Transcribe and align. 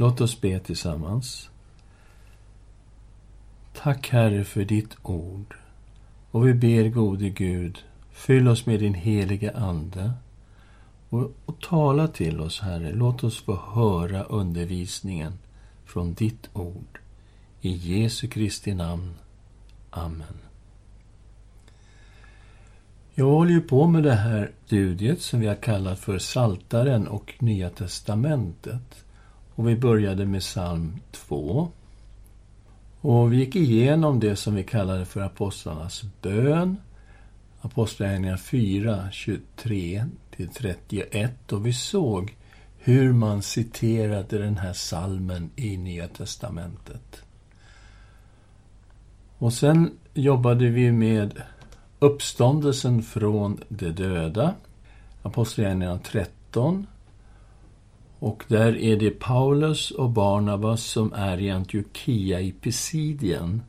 Låt 0.00 0.20
oss 0.20 0.40
be 0.40 0.58
tillsammans. 0.58 1.50
Tack, 3.74 4.08
Herre, 4.08 4.44
för 4.44 4.64
ditt 4.64 4.96
ord. 5.02 5.54
Och 6.30 6.48
vi 6.48 6.54
ber, 6.54 6.88
gode 6.88 7.30
Gud, 7.30 7.78
fyll 8.12 8.48
oss 8.48 8.66
med 8.66 8.80
din 8.80 8.94
heliga 8.94 9.52
Ande 9.52 10.12
och, 11.08 11.32
och 11.44 11.60
tala 11.60 12.08
till 12.08 12.40
oss, 12.40 12.60
Herre. 12.60 12.92
Låt 12.92 13.24
oss 13.24 13.42
få 13.42 13.56
höra 13.56 14.22
undervisningen 14.22 15.38
från 15.84 16.14
ditt 16.14 16.48
ord. 16.52 16.98
I 17.60 17.70
Jesu 17.70 18.28
Kristi 18.28 18.74
namn. 18.74 19.14
Amen. 19.90 20.38
Jag 23.14 23.26
håller 23.26 23.52
ju 23.52 23.60
på 23.60 23.86
med 23.86 24.02
det 24.02 24.14
här 24.14 24.50
studiet 24.66 25.22
som 25.22 25.40
vi 25.40 25.46
har 25.46 25.54
kallat 25.54 25.98
för 25.98 26.18
Saltaren 26.18 27.08
och 27.08 27.34
Nya 27.38 27.70
Testamentet. 27.70 29.04
Och 29.58 29.68
vi 29.68 29.76
började 29.76 30.26
med 30.26 30.40
psalm 30.40 31.00
2. 31.12 31.68
Och 33.00 33.32
vi 33.32 33.36
gick 33.36 33.56
igenom 33.56 34.20
det 34.20 34.36
som 34.36 34.54
vi 34.54 34.64
kallade 34.64 35.04
för 35.04 35.20
apostlarnas 35.20 36.04
bön. 36.22 36.76
Apostlagärningarna 37.60 38.38
4, 38.38 39.08
23 39.12 40.04
till 40.36 40.48
31. 40.48 41.52
Och 41.52 41.66
vi 41.66 41.72
såg 41.72 42.36
hur 42.78 43.12
man 43.12 43.42
citerade 43.42 44.38
den 44.38 44.56
här 44.56 44.72
salmen 44.72 45.50
i 45.56 45.76
Nya 45.76 46.08
Testamentet. 46.08 47.22
Och 49.38 49.52
sen 49.52 49.98
jobbade 50.14 50.68
vi 50.68 50.92
med 50.92 51.42
uppståndelsen 51.98 53.02
från 53.02 53.60
de 53.68 53.90
döda. 53.90 54.54
Apostlagärningarna 55.22 55.98
13. 55.98 56.86
Och 58.18 58.44
där 58.48 58.76
är 58.76 58.96
det 58.96 59.10
Paulus 59.10 59.90
och 59.90 60.10
Barnabas 60.10 60.84
som 60.84 61.12
är 61.12 61.40
i 61.40 61.50
Antiochia 61.50 62.40
i 62.40 62.52
Pisidien. 62.52 63.62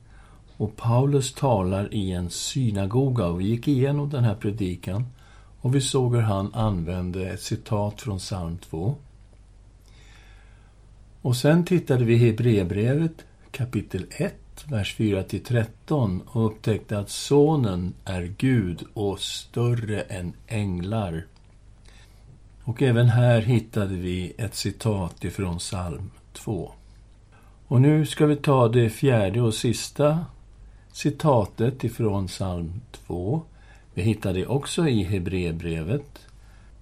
Och 0.58 0.76
Paulus 0.76 1.34
talar 1.34 1.94
i 1.94 2.12
en 2.12 2.30
synagoga 2.30 3.26
och 3.26 3.40
vi 3.40 3.46
gick 3.46 3.68
igenom 3.68 4.10
den 4.10 4.24
här 4.24 4.36
predikan 4.36 5.06
och 5.62 5.76
vi 5.76 5.82
såg 5.82 6.16
hur 6.16 6.22
han 6.22 6.54
använde 6.54 7.30
ett 7.30 7.42
citat 7.42 8.02
från 8.02 8.18
psalm 8.18 8.58
2. 8.58 8.96
Och 11.22 11.36
sen 11.36 11.66
tittade 11.66 12.06
vi 12.06 12.14
i 12.14 12.18
Hebreerbrevet 12.18 13.26
kapitel 13.52 14.06
1, 14.10 14.34
vers 14.70 14.96
4-13 14.98 16.22
och 16.26 16.46
upptäckte 16.46 17.00
att 17.00 17.10
Sonen 17.10 17.94
är 18.06 18.34
Gud 18.38 18.84
och 18.94 19.20
större 19.20 20.02
än 20.02 20.34
änglar. 20.48 21.26
Och 22.70 22.82
även 22.82 23.10
här 23.10 23.42
hittade 23.42 23.96
vi 23.96 24.34
ett 24.38 24.56
citat 24.56 25.24
ifrån 25.24 25.58
psalm 25.58 26.12
2. 26.34 26.72
Och 27.68 27.82
nu 27.82 28.06
ska 28.06 28.26
vi 28.26 28.36
ta 28.36 28.68
det 28.68 28.90
fjärde 28.90 29.42
och 29.42 29.54
sista 29.54 30.26
citatet 30.92 31.84
ifrån 31.84 32.28
psalm 32.28 32.82
2. 33.08 33.42
Vi 33.94 34.02
hittar 34.02 34.34
det 34.34 34.48
också 34.48 34.88
i 34.88 35.04
Hebreerbrevet. 35.04 36.28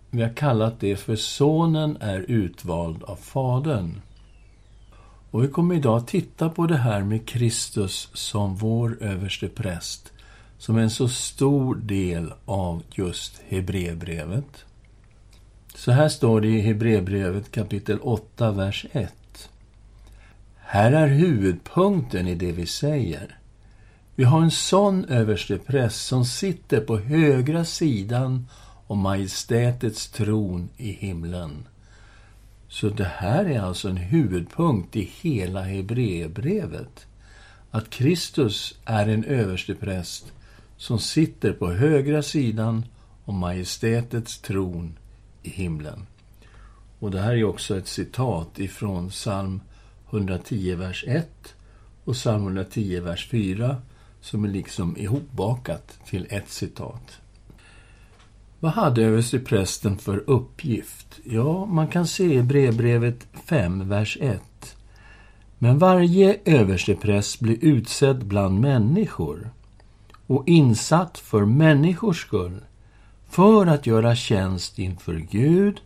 Vi 0.09 0.21
har 0.21 0.33
kallat 0.33 0.80
det 0.80 0.95
för 0.95 1.15
Sonen 1.15 1.97
är 1.99 2.19
utvald 2.19 3.03
av 3.03 3.15
Fadern. 3.15 4.02
Och 5.31 5.43
vi 5.43 5.47
kommer 5.47 5.75
idag 5.75 6.08
titta 6.08 6.49
på 6.49 6.67
det 6.67 6.77
här 6.77 7.03
med 7.03 7.25
Kristus 7.25 8.09
som 8.13 8.55
vår 8.55 8.97
överste 9.02 9.47
präst, 9.47 10.13
som 10.58 10.77
är 10.77 10.81
en 10.81 10.89
så 10.89 11.08
stor 11.08 11.75
del 11.75 12.33
av 12.45 12.83
just 12.95 13.41
Hebreerbrevet. 13.47 14.67
Så 15.78 15.92
här 15.92 16.09
står 16.09 16.42
det 16.42 16.47
i 16.47 16.61
Hebreerbrevet 16.61 17.52
kapitel 17.52 18.00
8, 18.00 18.52
vers 18.52 18.86
1. 18.92 19.50
Här 20.56 20.92
är 20.92 21.08
huvudpunkten 21.08 22.28
i 22.28 22.36
det 22.36 22.52
vi 22.52 22.66
säger. 22.66 23.38
Vi 24.16 24.23
har 24.23 24.42
en 24.42 24.52
sån 24.52 25.05
överstepräst 25.05 26.08
som 26.08 26.25
sitter 26.25 26.82
på 26.82 26.98
högra 26.98 27.65
sidan 27.65 28.48
om 28.88 28.99
majestätets 28.99 30.08
tron 30.08 30.70
i 30.77 30.92
himlen. 30.92 31.67
Så 32.67 32.89
det 32.89 33.11
här 33.15 33.45
är 33.45 33.59
alltså 33.59 33.89
en 33.89 33.98
huvudpunkt 33.98 34.95
i 34.95 35.11
hela 35.21 35.61
Hebreerbrevet. 35.61 37.08
Att 37.71 37.89
Kristus 37.89 38.80
är 38.86 39.08
en 39.08 39.23
överstepräst 39.23 40.32
som 40.77 40.99
sitter 40.99 41.54
på 41.54 41.71
högra 41.71 42.23
sidan 42.23 42.86
om 43.26 43.38
majestätets 43.38 44.42
tron 44.42 44.98
i 45.47 45.49
himlen. 45.49 46.05
Och 46.99 47.11
det 47.11 47.21
här 47.21 47.33
är 47.33 47.43
också 47.43 47.77
ett 47.77 47.87
citat 47.87 48.59
ifrån 48.59 49.09
psalm 49.09 49.61
110, 50.09 50.75
vers 50.75 51.03
1 51.08 51.55
och 52.03 52.13
psalm 52.13 52.43
110, 52.43 52.99
vers 52.99 53.27
4 53.30 53.81
som 54.21 54.43
är 54.43 54.49
liksom 54.49 54.97
ihopbakat 54.97 55.99
till 56.05 56.27
ett 56.30 56.49
citat. 56.49 57.19
Vad 58.59 58.71
hade 58.71 59.03
översteprästen 59.03 59.97
för 59.97 60.23
uppgift? 60.27 61.19
Ja, 61.23 61.65
man 61.65 61.87
kan 61.87 62.08
se 62.08 62.33
i 62.33 62.43
brevbrevet 62.43 63.27
5, 63.45 63.89
vers 63.89 64.17
1. 64.21 64.41
Men 65.58 65.77
varje 65.77 66.37
överstepräst 66.45 67.39
blir 67.39 67.58
utsedd 67.61 68.25
bland 68.25 68.59
människor 68.59 69.49
och 70.27 70.47
insatt 70.47 71.17
för 71.17 71.45
människors 71.45 72.21
skull 72.21 72.61
för 73.30 73.65
att 73.65 73.88
göra 73.88 74.15
tjänst 74.15 74.80
inför 74.80 75.15
Gud 75.32 75.82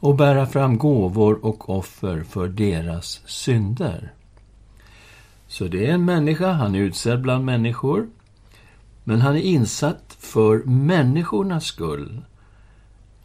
och 0.00 0.16
bära 0.16 0.46
fram 0.46 0.78
gåvor 0.78 1.44
och 1.44 1.70
offer 1.70 2.22
för 2.22 2.48
deras 2.48 3.20
synder. 3.26 4.12
Så 5.46 5.64
det 5.64 5.86
är 5.86 5.92
en 5.92 6.04
människa, 6.04 6.52
han 6.52 6.74
är 6.74 6.78
utsedd 6.78 7.20
bland 7.20 7.44
människor, 7.44 8.08
men 9.04 9.20
han 9.20 9.36
är 9.36 9.40
insatt 9.40 10.16
för 10.18 10.58
människornas 10.64 11.64
skull. 11.64 12.22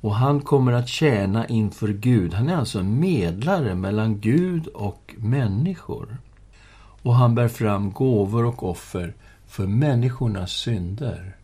Och 0.02 0.16
han 0.16 0.42
kommer 0.42 0.72
att 0.72 0.88
tjäna 0.88 1.48
inför 1.48 1.88
Gud. 1.88 2.34
Han 2.34 2.50
är 2.50 2.56
alltså 2.56 2.80
en 2.80 3.00
medlare 3.00 3.76
mellan 3.76 4.20
Gud 4.20 4.68
och 4.68 5.16
människor. 5.18 6.18
Och 7.02 7.16
han 7.16 7.36
bär 7.36 7.48
fram 7.48 7.92
gåvor 7.92 8.46
och 8.46 8.70
offer 8.70 9.14
för 9.48 9.68
människornas 9.68 10.52
synder. 10.52 11.36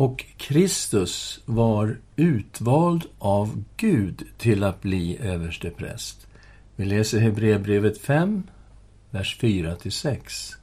Och 0.00 0.24
Kristus 0.36 1.40
var 1.44 1.98
utvald 2.16 3.04
av 3.18 3.64
Gud 3.76 4.26
till 4.38 4.64
att 4.64 4.82
bli 4.82 5.18
överstepräst. 5.18 6.26
Vi 6.76 6.84
läser 6.84 7.20
Hebreerbrevet 7.20 7.98
5, 7.98 8.42
vers 9.10 9.38
4-6. 9.40 10.54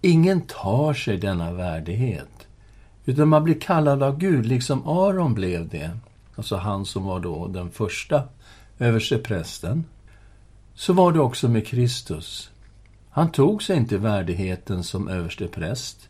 Ingen 0.00 0.40
tar 0.40 0.94
sig 0.94 1.16
denna 1.16 1.52
värdighet, 1.52 2.48
utan 3.04 3.28
man 3.28 3.44
blir 3.44 3.60
kallad 3.60 4.02
av 4.02 4.18
Gud, 4.18 4.46
liksom 4.46 4.88
Aron 4.88 5.34
blev 5.34 5.68
det. 5.68 5.98
Alltså 6.34 6.56
han 6.56 6.84
som 6.84 7.04
var 7.04 7.20
då 7.20 7.48
den 7.48 7.70
första 7.70 8.22
översteprästen. 8.78 9.84
Så 10.74 10.92
var 10.92 11.12
det 11.12 11.20
också 11.20 11.48
med 11.48 11.66
Kristus. 11.66 12.50
Han 13.10 13.32
tog 13.32 13.62
sig 13.62 13.76
inte 13.76 13.98
värdigheten 13.98 14.84
som 14.84 15.08
överstepräst, 15.08 16.07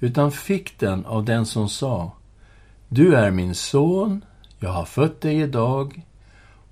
utan 0.00 0.32
fick 0.32 0.78
den 0.78 1.06
av 1.06 1.24
den 1.24 1.46
som 1.46 1.68
sa 1.68 2.12
Du 2.88 3.14
är 3.14 3.30
min 3.30 3.54
son, 3.54 4.24
jag 4.58 4.70
har 4.70 4.84
fött 4.84 5.20
dig 5.20 5.40
idag. 5.40 6.02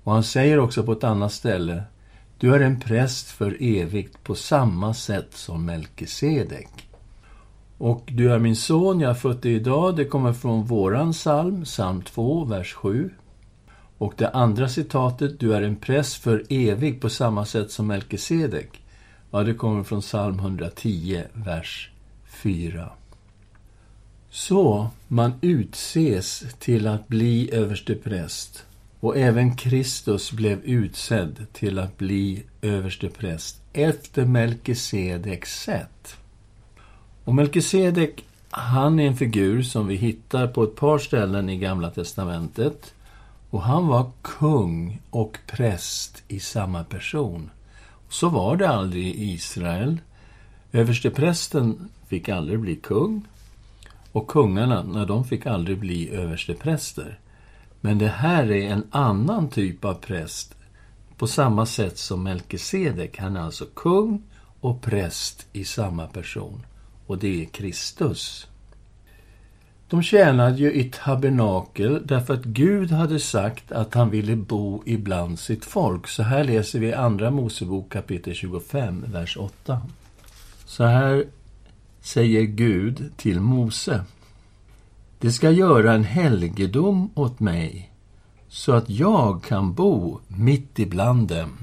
Och 0.03 0.13
han 0.13 0.23
säger 0.23 0.59
också 0.59 0.83
på 0.83 0.91
ett 0.91 1.03
annat 1.03 1.33
ställe 1.33 1.83
Du 2.37 2.55
är 2.55 2.59
en 2.59 2.79
präst 2.79 3.27
för 3.27 3.57
evigt 3.59 4.23
på 4.23 4.35
samma 4.35 4.93
sätt 4.93 5.27
som 5.33 5.65
Melkisedek. 5.65 6.89
Och 7.77 8.09
du 8.11 8.31
är 8.33 8.39
min 8.39 8.55
son, 8.55 8.99
jag 8.99 9.09
har 9.09 9.15
fött 9.15 9.41
dig 9.41 9.53
idag. 9.53 9.95
Det 9.95 10.05
kommer 10.05 10.33
från 10.33 10.65
våran 10.65 11.11
psalm, 11.11 11.63
psalm 11.63 12.01
2, 12.01 12.45
vers 12.45 12.73
7. 12.73 13.09
Och 13.97 14.13
det 14.17 14.29
andra 14.29 14.69
citatet, 14.69 15.39
du 15.39 15.53
är 15.53 15.61
en 15.61 15.75
präst 15.75 16.15
för 16.15 16.43
evigt 16.49 17.01
på 17.01 17.09
samma 17.09 17.45
sätt 17.45 17.71
som 17.71 17.87
Melkisedek. 17.87 18.83
Ja, 19.31 19.43
det 19.43 19.53
kommer 19.53 19.83
från 19.83 20.01
psalm 20.01 20.39
110, 20.39 21.23
vers 21.33 21.91
4. 22.25 22.89
Så 24.37 24.89
man 25.07 25.33
utses 25.41 26.45
till 26.59 26.87
att 26.87 27.07
bli 27.07 27.53
överstepräst 27.53 28.65
och 28.99 29.17
även 29.17 29.55
Kristus 29.55 30.31
blev 30.31 30.63
utsedd 30.63 31.45
till 31.53 31.79
att 31.79 31.97
bli 31.97 32.43
överstepräst 32.61 33.61
efter 33.73 34.25
Melkisedeks 34.25 35.61
sätt. 35.61 36.17
Och 37.23 37.35
Melkisedek, 37.35 38.25
han 38.49 38.99
är 38.99 39.07
en 39.07 39.17
figur 39.17 39.61
som 39.61 39.87
vi 39.87 39.95
hittar 39.95 40.47
på 40.47 40.63
ett 40.63 40.75
par 40.75 40.97
ställen 40.97 41.49
i 41.49 41.57
Gamla 41.57 41.89
testamentet. 41.89 42.93
Och 43.49 43.61
han 43.61 43.87
var 43.87 44.11
kung 44.21 45.01
och 45.09 45.37
präst 45.47 46.23
i 46.27 46.39
samma 46.39 46.83
person. 46.83 47.49
Så 48.09 48.29
var 48.29 48.55
det 48.55 48.69
aldrig 48.69 49.05
i 49.05 49.31
Israel. 49.31 49.97
Översteprästen 50.71 51.89
fick 52.07 52.29
aldrig 52.29 52.59
bli 52.59 52.75
kung 52.75 53.25
och 54.11 54.27
kungarna, 54.27 54.83
när 54.83 55.05
de 55.05 55.25
fick 55.25 55.45
aldrig 55.45 55.77
bli 55.77 56.09
överstepräster. 56.09 57.19
Men 57.81 57.97
det 57.97 58.07
här 58.07 58.51
är 58.51 58.69
en 58.69 58.87
annan 58.91 59.49
typ 59.49 59.85
av 59.85 59.93
präst. 59.93 60.53
på 61.17 61.27
samma 61.27 61.65
sätt 61.65 61.97
som 61.97 62.23
Melkisedek. 62.23 63.17
Han 63.17 63.35
är 63.35 63.41
alltså 63.41 63.65
kung 63.65 64.23
och 64.59 64.81
präst 64.81 65.47
i 65.53 65.65
samma 65.65 66.07
person. 66.07 66.65
Och 67.07 67.17
det 67.17 67.41
är 67.41 67.45
Kristus. 67.45 68.47
De 69.89 70.03
tjänade 70.03 70.57
ju 70.57 70.73
i 70.73 70.83
tabernakel 70.83 72.01
därför 72.05 72.33
att 72.33 72.43
Gud 72.43 72.91
hade 72.91 73.19
sagt 73.19 73.71
att 73.71 73.93
han 73.93 74.09
ville 74.09 74.35
bo 74.35 74.83
ibland 74.85 75.39
sitt 75.39 75.65
folk. 75.65 76.07
Så 76.07 76.23
här 76.23 76.43
läser 76.43 76.79
vi 76.79 76.93
Andra 76.93 77.31
Mosebok 77.31 77.91
kapitel 77.91 78.33
25, 78.33 79.05
vers 79.07 79.37
8. 79.37 79.81
Så 80.65 80.83
här 80.83 81.25
säger 82.07 82.41
Gud 82.41 83.11
till 83.17 83.39
Mose. 83.39 84.03
Det 85.19 85.31
ska 85.31 85.51
göra 85.51 85.93
en 85.93 86.03
helgedom 86.03 87.09
åt 87.15 87.39
mig 87.39 87.91
så 88.47 88.71
att 88.71 88.89
jag 88.89 89.43
kan 89.43 89.73
bo 89.73 90.19
mitt 90.27 90.79
ibland 90.79 91.27
dem. 91.27 91.57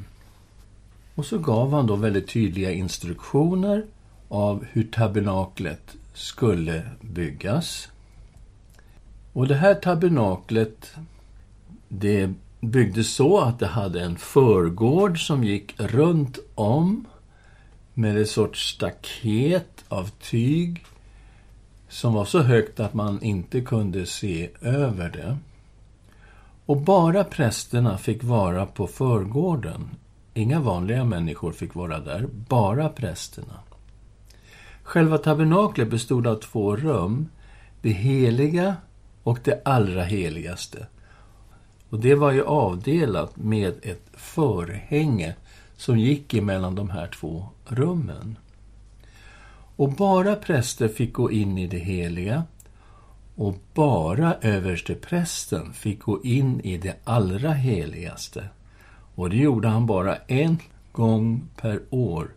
Och 1.15 1.27
så 1.27 1.39
gav 1.39 1.73
han 1.73 1.87
då 1.87 1.97
väldigt 1.97 2.29
tydliga 2.29 2.73
instruktioner 2.73 3.87
av 4.29 4.65
hur 4.73 4.85
tabernaklet 4.85 5.97
skulle 6.15 6.83
byggas. 7.01 7.89
Och 9.33 9.49
det 9.49 9.55
här 9.55 9.75
tabernaklet, 9.75 10.95
det 11.89 12.33
byggdes 12.61 13.15
så 13.15 13.39
att 13.41 13.59
det 13.59 13.67
hade 13.67 14.03
en 14.03 14.17
förgård 14.17 15.27
som 15.27 15.45
gick 15.45 15.81
runt 15.81 16.39
om 16.55 17.07
med 17.95 18.17
en 18.17 18.27
sorts 18.27 18.69
staket 18.69 19.85
av 19.89 20.11
tyg 20.11 20.85
som 21.89 22.15
var 22.15 22.25
så 22.25 22.43
högt 22.43 22.81
att 22.81 22.95
man 22.95 23.23
inte 23.23 23.61
kunde 23.61 24.07
se 24.07 24.51
över 24.61 25.09
det. 25.11 25.39
Och 26.67 26.81
bara 26.81 27.25
prästerna 27.25 27.99
fick 27.99 28.25
vara 28.25 28.67
på 28.67 28.87
förgården. 28.87 29.89
Inga 30.35 30.61
vanliga 30.61 31.05
människor 31.05 31.53
fick 31.53 31.75
vara 31.75 32.01
där, 32.01 32.27
bara 32.49 32.89
prästerna. 32.89 33.61
Själva 34.83 35.19
tabernaklet 35.19 35.91
bestod 35.91 36.27
av 36.27 36.35
två 36.35 36.77
rum, 36.77 37.29
det 37.83 37.91
heliga 37.91 38.77
och 39.23 39.39
det 39.45 39.63
allra 39.65 40.05
heligaste. 40.05 40.87
Och 41.91 42.01
det 42.01 42.15
var 42.15 42.33
ju 42.33 42.45
avdelat 42.45 43.37
med 43.37 43.75
ett 43.83 44.07
förhänge 44.13 45.35
som 45.77 45.99
gick 45.99 46.35
emellan 46.35 46.75
de 46.75 46.91
här 46.91 47.07
två 47.07 47.49
rummen. 47.67 48.39
Och 49.77 49.93
bara 49.93 50.37
präster 50.37 50.89
fick 50.89 51.13
gå 51.13 51.31
in 51.31 51.59
i 51.59 51.67
det 51.67 51.79
heliga 51.79 52.45
och 53.35 53.57
bara 53.75 54.35
översteprästen 54.35 55.73
fick 55.73 56.01
gå 56.01 56.25
in 56.25 56.61
i 56.61 56.77
det 56.77 56.97
allra 57.05 57.53
heligaste. 57.53 58.49
Och 59.15 59.31
det 59.31 59.37
gjorde 59.37 59.69
han 59.69 59.87
bara 59.87 60.17
en 60.17 60.59
gång 60.93 61.49
per 61.57 61.81
år 61.91 62.31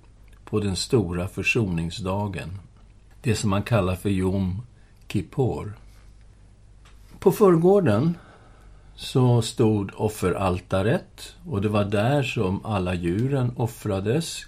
på 0.45 0.59
den 0.59 0.75
stora 0.75 1.27
försoningsdagen. 1.27 2.59
Det 3.21 3.35
som 3.35 3.49
man 3.49 3.63
kallar 3.63 3.95
för 3.95 4.09
Jom 4.09 4.61
Kippur. 5.07 5.73
På 7.19 7.31
förgården 7.31 8.17
så 8.95 9.41
stod 9.41 9.91
offeraltaret 9.95 11.35
och 11.45 11.61
det 11.61 11.69
var 11.69 11.85
där 11.85 12.23
som 12.23 12.65
alla 12.65 12.93
djuren 12.93 13.51
offrades. 13.55 14.45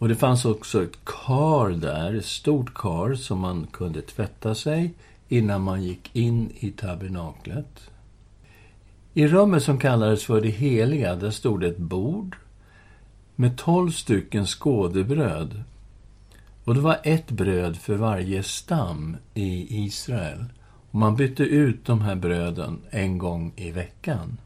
Och 0.00 0.08
det 0.08 0.16
fanns 0.16 0.44
också 0.44 0.82
ett 0.82 1.04
kar 1.04 1.70
där, 1.70 2.14
ett 2.14 2.24
stort 2.24 2.74
kar 2.74 3.14
som 3.14 3.38
man 3.38 3.66
kunde 3.72 4.02
tvätta 4.02 4.54
sig 4.54 4.94
innan 5.28 5.62
man 5.62 5.82
gick 5.82 6.16
in 6.16 6.50
i 6.58 6.70
tabernaklet. 6.70 7.90
I 9.14 9.26
rummet 9.26 9.62
som 9.62 9.78
kallades 9.78 10.24
för 10.24 10.40
det 10.40 10.48
heliga, 10.48 11.16
där 11.16 11.30
stod 11.30 11.64
ett 11.64 11.78
bord 11.78 12.36
med 13.36 13.58
tolv 13.58 13.90
stycken 13.90 14.46
skådebröd. 14.46 15.62
Och 16.64 16.74
det 16.74 16.80
var 16.80 16.98
ett 17.02 17.30
bröd 17.30 17.76
för 17.76 17.96
varje 17.96 18.42
stam 18.42 19.16
i 19.34 19.84
Israel. 19.84 20.44
Och 20.90 20.94
man 20.94 21.16
bytte 21.16 21.42
ut 21.42 21.84
de 21.84 22.00
här 22.00 22.16
bröden 22.16 22.78
en 22.90 23.18
gång 23.18 23.52
i 23.56 23.70
veckan. 23.70 24.38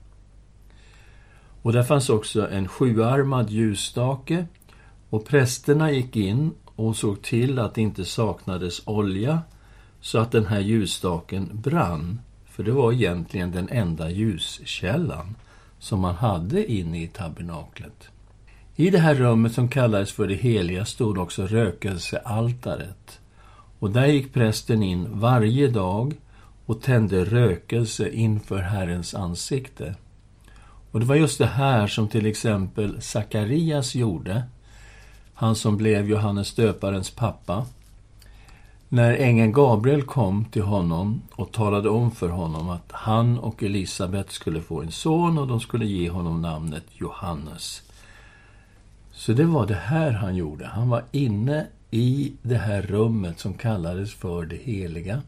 Och 1.62 1.72
där 1.72 1.82
fanns 1.82 2.10
också 2.10 2.50
en 2.50 2.68
sjuarmad 2.68 3.50
ljusstake 3.50 4.46
och 5.10 5.26
prästerna 5.26 5.90
gick 5.90 6.16
in 6.16 6.50
och 6.64 6.96
såg 6.96 7.22
till 7.22 7.58
att 7.58 7.74
det 7.74 7.82
inte 7.82 8.04
saknades 8.04 8.82
olja 8.84 9.42
så 10.00 10.18
att 10.18 10.32
den 10.32 10.46
här 10.46 10.60
ljusstaken 10.60 11.50
brann. 11.52 12.20
För 12.44 12.62
det 12.62 12.72
var 12.72 12.92
egentligen 12.92 13.50
den 13.52 13.68
enda 13.68 14.10
ljuskällan 14.10 15.34
som 15.78 16.00
man 16.00 16.14
hade 16.14 16.72
inne 16.72 17.02
i 17.02 17.08
tabernaklet. 17.08 18.08
I 18.76 18.90
det 18.90 18.98
här 18.98 19.14
rummet 19.14 19.52
som 19.52 19.68
kallades 19.68 20.12
för 20.12 20.28
det 20.28 20.34
heliga 20.34 20.84
stod 20.84 21.18
också 21.18 21.46
rökelsealtaret. 21.46 23.20
Och 23.78 23.90
där 23.90 24.06
gick 24.06 24.32
prästen 24.32 24.82
in 24.82 25.06
varje 25.10 25.68
dag 25.68 26.14
och 26.66 26.82
tände 26.82 27.24
rökelse 27.24 28.08
inför 28.08 28.58
Herrens 28.58 29.14
ansikte. 29.14 29.94
Och 30.90 31.00
det 31.00 31.06
var 31.06 31.16
just 31.16 31.38
det 31.38 31.46
här 31.46 31.86
som 31.86 32.08
till 32.08 32.26
exempel 32.26 33.02
Sakarias 33.02 33.94
gjorde, 33.94 34.42
han 35.34 35.56
som 35.56 35.76
blev 35.76 36.08
Johannes 36.08 36.54
döparens 36.54 37.10
pappa. 37.10 37.66
När 38.88 39.14
ängeln 39.14 39.52
Gabriel 39.52 40.02
kom 40.02 40.44
till 40.44 40.62
honom 40.62 41.22
och 41.30 41.52
talade 41.52 41.88
om 41.88 42.10
för 42.10 42.28
honom 42.28 42.68
att 42.68 42.92
han 42.92 43.38
och 43.38 43.62
Elisabet 43.62 44.30
skulle 44.30 44.60
få 44.60 44.82
en 44.82 44.90
son 44.90 45.38
och 45.38 45.48
de 45.48 45.60
skulle 45.60 45.86
ge 45.86 46.10
honom 46.10 46.42
namnet 46.42 46.84
Johannes. 46.92 47.82
Så 49.12 49.32
det 49.32 49.44
var 49.44 49.66
det 49.66 49.74
här 49.74 50.10
han 50.10 50.36
gjorde. 50.36 50.66
Han 50.66 50.88
var 50.88 51.04
inne 51.12 51.66
i 51.90 52.32
det 52.42 52.58
här 52.58 52.82
rummet 52.82 53.38
som 53.38 53.54
kallades 53.54 54.14
för 54.14 54.46
det 54.46 54.56
heliga 54.56 55.22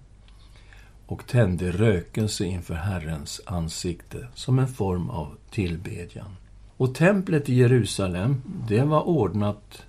och 1.06 1.26
tände 1.26 1.70
rökelse 1.70 2.44
inför 2.44 2.75
Herrens 2.75 3.41
ansikte 3.47 4.26
som 4.35 4.58
en 4.58 4.69
form 4.69 5.11
av 5.11 5.37
tillbedjan. 5.50 6.37
Och 6.76 6.94
templet 6.94 7.49
i 7.49 7.55
Jerusalem, 7.55 8.43
det 8.69 8.82
var 8.82 9.03
ordnat 9.03 9.85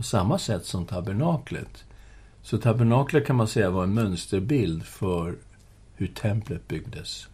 på 0.00 0.04
samma 0.04 0.38
sätt 0.38 0.66
som 0.66 0.86
tabernaklet. 0.86 1.84
Så 2.42 2.58
tabernaklet 2.58 3.26
kan 3.26 3.36
man 3.36 3.48
säga 3.48 3.70
var 3.70 3.84
en 3.84 3.94
mönsterbild 3.94 4.84
för 4.84 5.38
hur 5.94 6.06
templet 6.06 6.68
byggdes. 6.68 7.28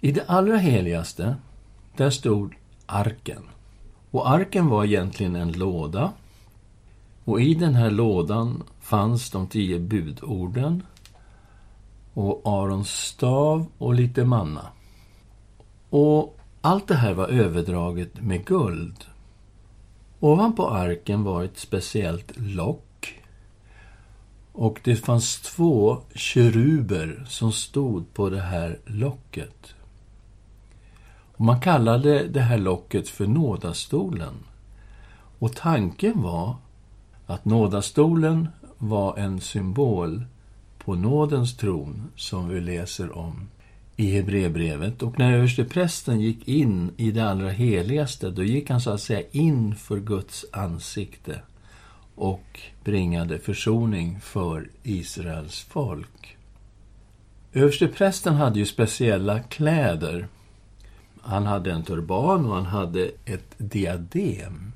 I 0.00 0.12
det 0.12 0.24
allra 0.26 0.56
heligaste, 0.56 1.36
där 1.96 2.10
stod 2.10 2.54
arken. 2.86 3.42
Och 4.10 4.30
arken 4.30 4.68
var 4.68 4.84
egentligen 4.84 5.36
en 5.36 5.52
låda. 5.52 6.12
Och 7.24 7.40
i 7.40 7.54
den 7.54 7.74
här 7.74 7.90
lådan 7.90 8.62
fanns 8.80 9.30
de 9.30 9.46
tio 9.46 9.78
budorden 9.78 10.82
och 12.14 12.42
Arons 12.44 12.90
stav 12.90 13.66
och 13.78 13.94
lite 13.94 14.24
manna. 14.24 14.66
Och 15.90 16.38
allt 16.60 16.88
det 16.88 16.96
här 16.96 17.14
var 17.14 17.28
överdraget 17.28 18.20
med 18.20 18.44
guld. 18.44 19.04
Ovanpå 20.24 20.70
arken 20.70 21.24
var 21.24 21.42
ett 21.42 21.58
speciellt 21.58 22.32
lock. 22.36 23.22
Och 24.52 24.80
det 24.84 24.96
fanns 24.96 25.40
två 25.40 25.98
keruber 26.14 27.24
som 27.28 27.52
stod 27.52 28.14
på 28.14 28.30
det 28.30 28.40
här 28.40 28.78
locket. 28.86 29.74
Och 31.36 31.44
man 31.44 31.60
kallade 31.60 32.28
det 32.28 32.40
här 32.40 32.58
locket 32.58 33.08
för 33.08 33.26
nådastolen. 33.26 34.34
Och 35.38 35.56
tanken 35.56 36.22
var 36.22 36.56
att 37.26 37.44
nådastolen 37.44 38.48
var 38.78 39.16
en 39.16 39.40
symbol 39.40 40.24
på 40.78 40.94
nådens 40.94 41.56
tron 41.56 42.10
som 42.16 42.48
vi 42.48 42.60
läser 42.60 43.18
om 43.18 43.48
i 43.96 44.10
Hebreerbrevet. 44.10 45.02
Och 45.02 45.18
när 45.18 45.32
översteprästen 45.32 46.20
gick 46.20 46.48
in 46.48 46.90
i 46.96 47.10
det 47.10 47.24
allra 47.24 47.50
heligaste, 47.50 48.30
då 48.30 48.42
gick 48.44 48.70
han 48.70 48.80
så 48.80 48.90
att 48.90 49.00
säga 49.00 49.22
in 49.30 49.74
för 49.74 50.00
Guds 50.00 50.44
ansikte 50.52 51.40
och 52.14 52.60
bringade 52.84 53.38
försoning 53.38 54.20
för 54.20 54.68
Israels 54.82 55.60
folk. 55.60 56.36
Översteprästen 57.52 58.34
hade 58.34 58.58
ju 58.58 58.66
speciella 58.66 59.40
kläder. 59.40 60.28
Han 61.20 61.46
hade 61.46 61.72
en 61.72 61.82
turban 61.82 62.46
och 62.46 62.54
han 62.54 62.66
hade 62.66 63.10
ett 63.24 63.54
diadem. 63.58 64.72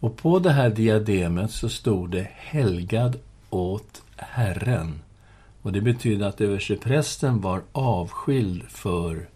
Och 0.00 0.16
på 0.16 0.38
det 0.38 0.52
här 0.52 0.70
diademet 0.70 1.50
så 1.50 1.68
stod 1.68 2.10
det 2.10 2.28
Helgad 2.34 3.18
åt 3.50 4.02
Herren. 4.16 5.00
Och 5.62 5.72
det 5.72 5.80
betyder 5.80 6.26
att 6.26 6.40
översteprästen 6.40 7.40
var 7.40 7.62
avskild 7.72 8.62
för 8.68 9.28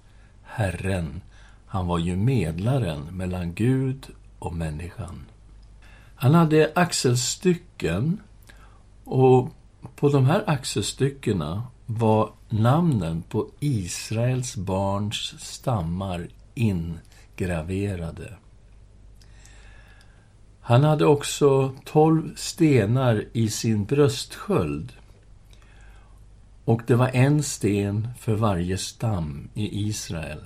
Herren. 0.43 1.21
Han 1.67 1.87
var 1.87 1.99
ju 1.99 2.17
medlaren 2.17 3.01
mellan 3.17 3.55
Gud 3.55 4.07
och 4.39 4.55
människan. 4.55 5.25
Han 6.15 6.35
hade 6.35 6.73
axelstycken 6.75 8.21
och 9.05 9.49
på 9.97 10.09
de 10.09 10.27
här 10.27 10.45
axelstyckena 10.47 11.63
var 11.87 12.33
namnen 12.49 13.23
på 13.23 13.49
Israels 13.61 14.57
barns 14.57 15.35
stammar 15.39 16.29
ingraverade. 16.55 18.35
Han 20.61 20.85
hade 20.85 21.07
också 21.07 21.73
tolv 21.85 22.35
stenar 22.37 23.25
i 23.33 23.51
sin 23.51 23.85
bröstsköld. 23.85 24.93
Och 26.65 26.83
det 26.87 26.95
var 26.95 27.11
en 27.13 27.43
sten 27.43 28.09
för 28.19 28.35
varje 28.35 28.79
stam 28.79 29.49
i 29.55 29.89
Israel. 29.89 30.39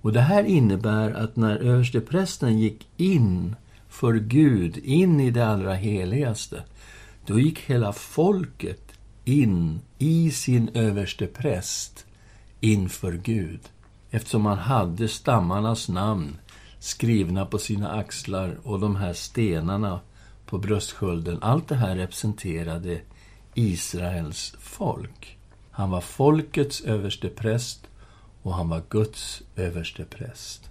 Och 0.00 0.12
det 0.12 0.20
här 0.20 0.44
innebär 0.44 1.10
att 1.10 1.36
när 1.36 1.56
översteprästen 1.56 2.58
gick 2.58 2.88
in 2.96 3.56
för 3.88 4.14
Gud, 4.14 4.76
in 4.76 5.20
i 5.20 5.30
det 5.30 5.46
allra 5.46 5.74
heligaste, 5.74 6.62
då 7.26 7.40
gick 7.40 7.60
hela 7.60 7.92
folket 7.92 8.92
in 9.24 9.80
i 9.98 10.30
sin 10.30 10.70
överstepräst 10.74 12.06
inför 12.60 13.12
Gud. 13.12 13.60
Eftersom 14.10 14.42
man 14.42 14.58
hade 14.58 15.08
stammarnas 15.08 15.88
namn 15.88 16.38
skrivna 16.78 17.46
på 17.46 17.58
sina 17.58 17.92
axlar 17.92 18.58
och 18.62 18.80
de 18.80 18.96
här 18.96 19.12
stenarna 19.12 20.00
på 20.46 20.58
bröstskölden. 20.58 21.38
Allt 21.42 21.68
det 21.68 21.74
här 21.74 21.96
representerade 21.96 23.00
Israels 23.54 24.54
folk. 24.60 25.35
Han 25.76 25.90
var 25.90 26.00
folkets 26.00 26.80
överstepräst 26.80 27.86
och 28.42 28.54
han 28.54 28.68
var 28.68 28.82
Guds 28.88 29.42
överstepräst. 29.56 30.70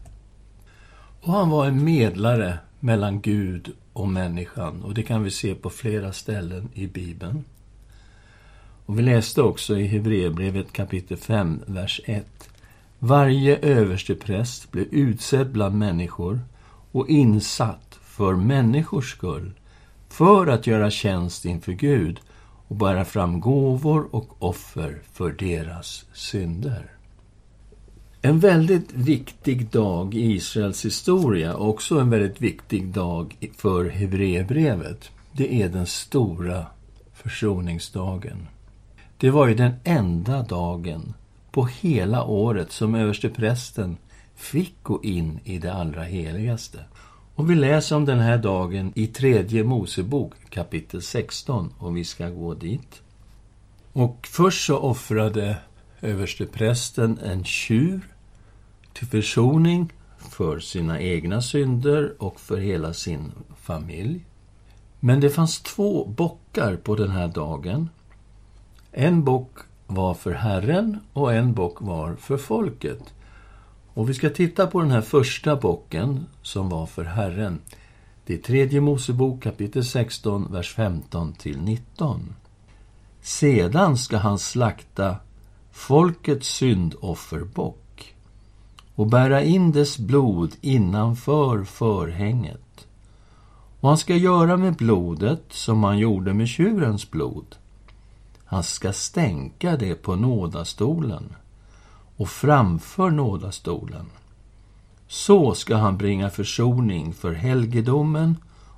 Och 1.22 1.34
han 1.34 1.50
var 1.50 1.66
en 1.66 1.84
medlare 1.84 2.60
mellan 2.80 3.22
Gud 3.22 3.72
och 3.94 4.08
människan 4.08 4.84
och 4.84 4.94
det 4.94 5.04
kan 5.04 5.24
vi 5.24 5.32
se 5.32 5.56
på 5.56 5.70
flera 5.70 6.14
ställen 6.14 6.70
i 6.74 6.88
Bibeln. 6.88 7.44
Och 8.86 9.00
vi 9.00 9.04
läste 9.04 9.42
också 9.42 9.78
i 9.78 9.88
Hebreerbrevet 9.88 10.74
kapitel 10.74 11.18
5, 11.18 11.62
vers 11.66 12.02
1. 12.06 12.50
Varje 13.00 13.58
överstepräst 13.58 14.72
blev 14.72 14.86
utsedd 14.92 15.52
bland 15.52 15.78
människor 15.78 16.40
och 16.92 17.10
insatt 17.10 18.00
för 18.02 18.36
människors 18.36 19.12
skull, 19.12 19.52
för 20.10 20.48
att 20.48 20.68
göra 20.68 20.92
tjänst 20.92 21.46
inför 21.46 21.72
Gud 21.72 22.20
och 22.68 22.76
bära 22.76 23.06
fram 23.06 23.40
gåvor 23.40 24.08
och 24.12 24.44
offer 24.44 25.02
för 25.14 25.32
deras 25.32 26.06
synder. 26.14 26.92
En 28.22 28.40
väldigt 28.40 28.94
viktig 28.94 29.70
dag 29.70 30.14
i 30.14 30.34
Israels 30.34 30.86
historia, 30.86 31.56
och 31.56 31.70
också 31.70 32.00
en 32.00 32.10
väldigt 32.10 32.42
viktig 32.42 32.88
dag 32.88 33.50
för 33.58 33.90
Hebreerbrevet, 33.90 35.10
det 35.32 35.62
är 35.62 35.70
den 35.70 35.86
stora 35.86 36.66
försoningsdagen. 37.14 38.48
Det 39.18 39.30
var 39.30 39.48
ju 39.48 39.56
den 39.56 39.74
enda 39.84 40.42
dagen 40.44 41.14
på 41.52 41.66
hela 41.66 42.24
året 42.24 42.72
som 42.72 42.96
översteprästen 42.96 43.98
fick 44.36 44.84
gå 44.84 45.04
in 45.04 45.40
i 45.44 45.58
det 45.58 45.74
allra 45.74 46.04
heligaste. 46.04 46.80
Och 47.36 47.50
vi 47.50 47.56
läser 47.56 47.96
om 47.96 48.06
den 48.06 48.20
här 48.20 48.38
dagen 48.38 48.92
i 48.96 49.08
tredje 49.08 49.64
Mosebok 49.64 50.34
kapitel 50.50 51.02
16 51.02 51.74
och 51.78 51.98
vi 51.98 52.04
ska 52.04 52.30
gå 52.30 52.54
dit. 52.54 53.02
Och 53.94 54.28
först 54.32 54.66
så 54.66 54.78
offrade 54.78 55.58
översteprästen 56.02 57.20
en 57.24 57.44
tjur 57.44 58.02
till 58.94 59.08
försoning 59.08 59.94
för 60.18 60.60
sina 60.60 61.02
egna 61.02 61.42
synder 61.42 62.14
och 62.20 62.40
för 62.40 62.58
hela 62.58 62.94
sin 62.94 63.32
familj. 63.58 64.26
Men 65.00 65.20
det 65.20 65.30
fanns 65.30 65.62
två 65.62 66.06
bockar 66.06 66.76
på 66.76 66.96
den 66.96 67.12
här 67.12 67.28
dagen. 67.28 67.90
En 68.92 69.24
bock 69.24 69.58
var 69.88 70.14
för 70.14 70.32
Herren 70.32 71.00
och 71.14 71.34
en 71.34 71.54
bock 71.54 71.82
var 71.82 72.16
för 72.16 72.38
folket. 72.38 73.14
Och 73.96 74.10
vi 74.10 74.14
ska 74.14 74.30
titta 74.30 74.68
på 74.68 74.82
den 74.82 74.92
här 74.92 75.02
första 75.02 75.56
bocken 75.56 76.26
som 76.42 76.70
var 76.70 76.86
för 76.86 77.04
Herren. 77.04 77.60
Det 78.26 78.34
är 78.34 78.38
tredje 78.38 78.82
Mosebok 78.82 79.44
kapitel 79.44 79.86
16, 79.86 80.52
vers 80.52 80.74
15 80.74 81.34
till 81.34 81.62
19. 81.62 82.36
Sedan 83.22 83.98
ska 83.98 84.18
han 84.18 84.40
slakta 84.40 85.16
folkets 85.72 86.48
syndofferbock 86.48 88.16
och 88.96 89.08
bära 89.08 89.44
in 89.44 89.72
dess 89.72 89.98
blod 89.98 90.56
innanför 90.62 91.64
förhänget. 91.64 92.88
Och 93.80 93.90
han 93.90 93.98
ska 93.98 94.16
göra 94.16 94.58
med 94.58 94.76
blodet 94.76 95.44
som 95.50 95.84
han 95.84 95.98
gjorde 95.98 96.34
med 96.34 96.48
tjurens 96.48 97.12
blod. 97.12 97.56
Han 98.46 98.64
ska 98.64 98.94
stänka 98.94 99.78
det 99.78 99.96
på 99.96 100.16
nådastolen 100.16 101.36
och 102.18 102.30
framför 102.30 103.10
nådastolen. 103.10 104.06
Så 105.08 105.54
ska 105.54 105.76
han 105.76 105.98
bringa 105.98 106.30
försoning 106.30 107.14
för 107.14 107.34
helgedomen 107.34 108.38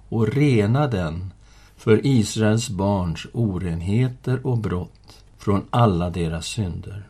och 0.09 0.27
rena 0.27 0.87
den 0.87 1.33
för 1.75 2.05
Israels 2.05 2.69
barns 2.69 3.27
orenheter 3.33 4.47
och 4.47 4.57
brott 4.57 5.23
från 5.37 5.65
alla 5.69 6.09
deras 6.09 6.45
synder. 6.45 7.07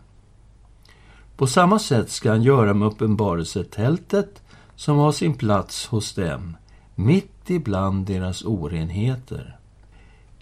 På 1.37 1.47
samma 1.47 1.79
sätt 1.79 2.09
ska 2.11 2.29
han 2.29 2.43
göra 2.43 2.73
med 2.73 2.87
uppenbarelsetältet 2.87 4.41
som 4.75 4.97
har 4.97 5.11
sin 5.11 5.33
plats 5.33 5.85
hos 5.85 6.13
dem, 6.13 6.57
mitt 6.95 7.49
ibland 7.49 8.05
deras 8.05 8.45
orenheter. 8.45 9.57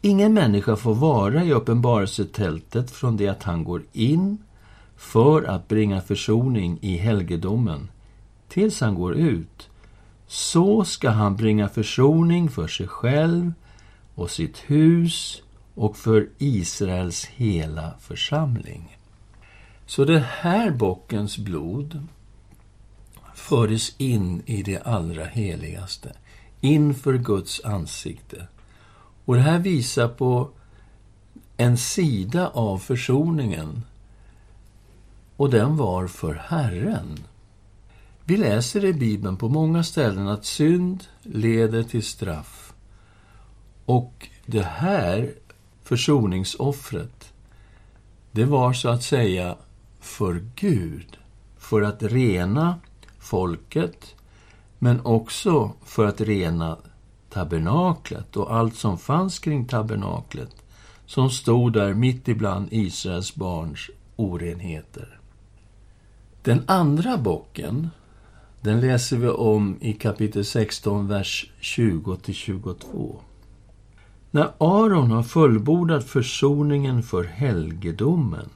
Ingen 0.01 0.33
människa 0.33 0.75
får 0.75 0.95
vara 0.95 1.43
i 1.43 1.53
uppenbarelsetältet 1.53 2.91
från 2.91 3.17
det 3.17 3.27
att 3.27 3.43
han 3.43 3.63
går 3.63 3.83
in 3.93 4.37
för 4.95 5.43
att 5.43 5.67
bringa 5.67 6.01
försoning 6.01 6.79
i 6.81 6.97
helgedomen 6.97 7.89
tills 8.47 8.81
han 8.81 8.95
går 8.95 9.15
ut. 9.15 9.69
Så 10.27 10.83
ska 10.83 11.09
han 11.09 11.35
bringa 11.35 11.69
försoning 11.69 12.49
för 12.49 12.67
sig 12.67 12.87
själv 12.87 13.53
och 14.15 14.31
sitt 14.31 14.57
hus 14.57 15.41
och 15.75 15.97
för 15.97 16.29
Israels 16.37 17.25
hela 17.25 17.93
församling. 17.99 18.97
Så 19.85 20.05
den 20.05 20.23
här 20.23 20.71
bockens 20.71 21.37
blod 21.37 22.07
fördes 23.33 23.95
in 23.97 24.41
i 24.45 24.63
det 24.63 24.81
allra 24.81 25.25
heligaste, 25.25 26.13
inför 26.61 27.17
Guds 27.17 27.61
ansikte. 27.65 28.47
Och 29.25 29.35
det 29.35 29.41
här 29.41 29.59
visar 29.59 30.07
på 30.07 30.49
en 31.57 31.77
sida 31.77 32.47
av 32.47 32.77
försoningen. 32.77 33.83
Och 35.37 35.49
den 35.49 35.77
var 35.77 36.07
för 36.07 36.33
Herren. 36.33 37.19
Vi 38.23 38.37
läser 38.37 38.85
i 38.85 38.93
Bibeln 38.93 39.37
på 39.37 39.49
många 39.49 39.83
ställen 39.83 40.27
att 40.27 40.45
synd 40.45 41.03
leder 41.21 41.83
till 41.83 42.03
straff. 42.03 42.73
Och 43.85 44.29
det 44.45 44.63
här 44.63 45.33
försoningsoffret, 45.83 47.33
det 48.31 48.45
var 48.45 48.73
så 48.73 48.89
att 48.89 49.03
säga 49.03 49.55
för 49.99 50.45
Gud. 50.55 51.17
För 51.57 51.81
att 51.81 52.03
rena 52.03 52.79
folket, 53.19 54.15
men 54.79 55.05
också 55.05 55.71
för 55.85 56.05
att 56.05 56.21
rena 56.21 56.77
tabernaklet 57.29 58.37
och 58.37 58.55
allt 58.55 58.75
som 58.75 58.97
fanns 58.97 59.39
kring 59.39 59.67
tabernaklet 59.67 60.55
som 61.05 61.29
stod 61.29 61.73
där 61.73 61.93
mitt 61.93 62.27
ibland 62.27 62.67
Israels 62.71 63.35
barns 63.35 63.89
orenheter. 64.15 65.19
Den 66.45 66.63
andra 66.67 67.17
bocken, 67.17 67.89
den 68.61 68.81
läser 68.81 69.17
vi 69.17 69.29
om 69.29 69.77
i 69.81 69.93
kapitel 69.93 70.45
16, 70.45 71.07
vers 71.07 71.51
20-22. 71.61 73.15
När 74.31 74.51
Aron 74.57 75.11
har 75.11 75.23
fullbordat 75.23 76.03
försoningen 76.03 77.03
för 77.03 77.23
helgedomen, 77.23 78.49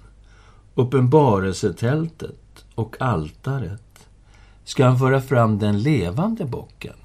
uppenbarelsetältet 0.76 2.66
och 2.76 3.02
altaret, 3.02 4.10
ska 4.64 4.86
han 4.86 5.00
föra 5.00 5.22
fram 5.22 5.60
den 5.60 5.82
levande 5.82 6.46
bocken 6.46 6.96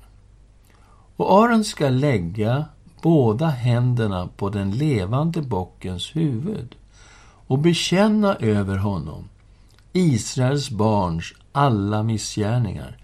och 1.17 1.45
Aron 1.45 1.65
ska 1.65 1.89
lägga 1.89 2.65
båda 3.03 3.47
händerna 3.47 4.29
på 4.37 4.49
den 4.49 4.71
levande 4.71 5.43
bockens 5.43 6.17
huvud 6.17 6.77
och 7.47 7.59
bekänna 7.59 8.37
över 8.37 8.77
honom 8.77 9.29
Israels 9.97 10.71
barns 10.71 11.35
alla 11.53 12.03
missgärningar, 12.03 12.97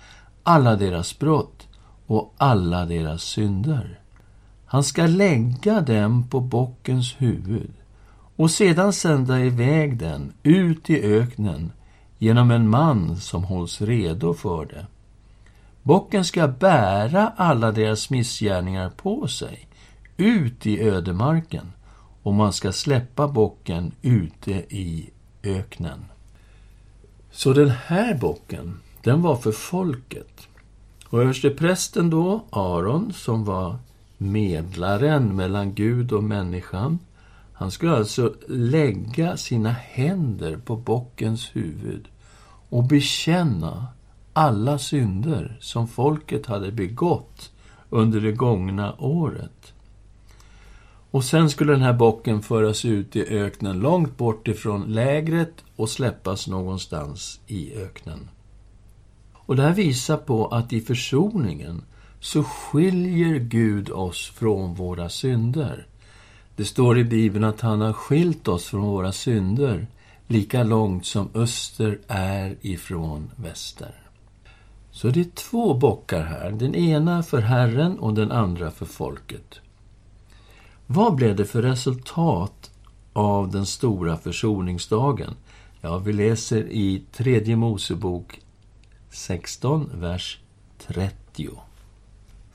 alla 0.43 0.77
deras 0.77 1.19
brott 1.19 1.69
och 2.07 2.35
alla 2.37 2.85
deras 2.85 3.23
synder. 3.23 3.99
Han 4.67 4.85
ska 4.85 5.07
lägga 5.07 5.81
dem 5.81 6.29
på 6.29 6.41
bockens 6.41 7.15
huvud 7.19 7.73
och 8.37 8.51
sedan 8.51 8.93
sända 8.93 9.41
iväg 9.41 9.99
den 9.99 10.33
ut 10.43 10.91
i 10.91 11.03
öknen 11.03 11.73
genom 12.19 12.51
en 12.51 12.69
man 12.69 13.17
som 13.17 13.45
hålls 13.45 13.81
redo 13.81 14.35
för 14.35 14.67
det. 14.67 14.87
Bocken 15.83 16.25
ska 16.25 16.49
bära 16.49 17.33
alla 17.37 17.73
deras 17.73 18.11
missgärningar 18.11 18.91
på 18.91 19.29
sig, 19.29 19.69
ut 20.17 20.67
i 20.67 20.81
ödemarken, 20.81 21.73
och 22.23 22.35
man 22.35 22.53
ska 22.53 22.73
släppa 22.73 23.29
bocken 23.29 23.93
ute 24.03 24.53
i 24.53 25.11
öknen. 25.43 26.05
Så 27.41 27.53
den 27.53 27.71
här 27.71 28.15
bocken, 28.15 28.81
den 29.03 29.23
var 29.23 29.37
för 29.37 29.53
folket. 29.53 30.49
Och 31.09 31.23
översteprästen 31.23 32.11
då, 32.11 32.45
Aron, 32.51 33.13
som 33.13 33.45
var 33.45 33.79
medlaren 34.19 35.37
mellan 35.37 35.75
Gud 35.75 36.13
och 36.13 36.25
människan. 36.25 36.99
Han 37.53 37.71
skulle 37.71 37.97
alltså 37.97 38.35
lägga 38.49 39.37
sina 39.37 39.71
händer 39.71 40.57
på 40.57 40.77
bockens 40.77 41.57
huvud 41.57 42.09
och 42.69 42.85
bekänna 42.85 43.87
alla 44.33 44.79
synder 44.79 45.59
som 45.61 45.89
folket 45.89 46.47
hade 46.47 46.73
begått 46.73 47.53
under 47.91 48.21
det 48.21 48.33
gångna 48.33 48.95
året. 48.99 49.70
Och 51.11 51.25
sen 51.25 51.51
skulle 51.51 51.73
den 51.73 51.83
här 51.83 51.93
bocken 51.93 52.43
föras 52.43 52.85
ut 52.85 53.17
i 53.17 53.25
öknen 53.25 53.81
långt 53.81 54.17
bort 54.17 54.49
ifrån 54.49 54.93
lägret 54.93 55.65
och 55.77 55.89
släppas 55.89 56.49
någonstans 56.49 57.41
i 57.47 57.75
öknen. 57.75 58.29
Och 59.33 59.57
det 59.57 59.63
här 59.63 59.75
visar 59.75 60.17
på 60.17 60.47
att 60.47 60.73
i 60.73 60.81
försoningen 60.81 61.83
så 62.21 62.43
skiljer 62.45 63.39
Gud 63.39 63.91
oss 63.91 64.31
från 64.31 64.75
våra 64.75 65.09
synder. 65.09 65.87
Det 66.57 66.65
står 66.65 66.99
i 66.99 67.05
Bibeln 67.05 67.45
att 67.45 67.61
han 67.61 67.81
har 67.81 67.93
skilt 67.93 68.49
oss 68.49 68.65
från 68.65 68.83
våra 68.83 69.13
synder 69.13 69.87
lika 70.27 70.63
långt 70.63 71.07
som 71.07 71.29
öster 71.35 71.99
är 72.09 72.57
ifrån 72.61 73.31
väster. 73.37 73.95
Så 74.91 75.09
det 75.09 75.21
är 75.21 75.31
två 75.35 75.75
bockar 75.75 76.23
här, 76.23 76.51
den 76.51 76.75
ena 76.75 77.23
för 77.23 77.41
Herren 77.41 77.99
och 77.99 78.15
den 78.15 78.33
andra 78.33 78.71
för 78.71 78.87
folket. 78.87 79.61
Vad 80.93 81.15
blev 81.15 81.37
det 81.37 81.45
för 81.45 81.63
resultat 81.63 82.71
av 83.13 83.51
den 83.51 83.67
stora 83.67 84.17
försoningsdagen? 84.17 85.35
Ja, 85.81 85.99
vi 85.99 86.13
läser 86.13 86.63
i 86.63 87.03
Tredje 87.13 87.57
Mosebok 87.57 88.41
16, 89.11 89.91
vers 89.95 90.39
30. 90.87 91.49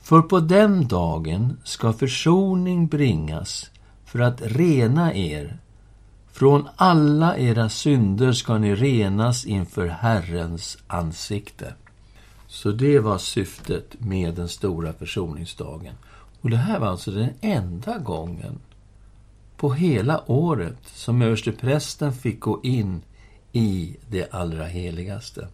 För 0.00 0.22
på 0.22 0.40
den 0.40 0.88
dagen 0.88 1.56
ska 1.64 1.92
försoning 1.92 2.86
bringas 2.86 3.70
för 4.04 4.18
att 4.18 4.42
rena 4.42 5.14
er. 5.14 5.58
Från 6.32 6.68
alla 6.76 7.36
era 7.36 7.68
synder 7.68 8.32
ska 8.32 8.58
ni 8.58 8.74
renas 8.74 9.44
inför 9.44 9.86
Herrens 9.86 10.78
ansikte. 10.86 11.74
Så 12.46 12.72
det 12.72 12.98
var 12.98 13.18
syftet 13.18 14.00
med 14.00 14.34
den 14.34 14.48
stora 14.48 14.92
försoningsdagen. 14.92 15.94
Och 16.46 16.50
det 16.50 16.56
här 16.56 16.78
var 16.78 16.86
alltså 16.86 17.10
den 17.10 17.30
enda 17.40 17.98
gången 17.98 18.58
på 19.56 19.72
hela 19.72 20.30
året 20.30 20.76
som 20.84 21.22
översteprästen 21.22 22.12
fick 22.12 22.40
gå 22.40 22.60
in 22.62 23.02
i 23.52 23.96
det 24.10 24.34
allra 24.34 24.64
heligaste. 24.64 25.48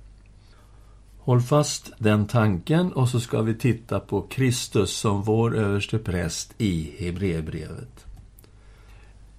Håll 1.18 1.40
fast 1.40 1.92
den 1.99 2.26
tanken 2.26 2.92
och 2.92 3.08
så 3.08 3.20
ska 3.20 3.42
vi 3.42 3.54
titta 3.54 4.00
på 4.00 4.22
Kristus 4.22 4.90
som 4.90 5.22
vår 5.22 5.56
överste 5.56 5.99
präst 5.99 6.54
i 6.58 6.94
Hebreerbrevet. 6.99 8.06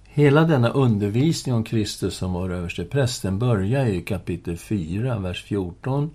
Hela 0.04 0.44
denna 0.44 0.68
undervisning 0.68 1.54
om 1.54 1.64
Kristus 1.64 2.16
som 2.16 2.32
vår 2.32 2.52
överste 2.52 2.84
präst, 2.84 3.22
den 3.22 3.38
börjar 3.38 3.86
i 3.86 4.02
kapitel 4.02 4.56
4, 4.56 5.18
vers 5.18 5.44
14 5.44 6.10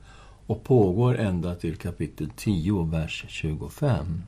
och 0.48 0.64
pågår 0.64 1.18
ända 1.18 1.56
till 1.56 1.76
kapitel 1.76 2.30
10, 2.36 2.84
vers 2.84 3.26
25. 3.28 4.22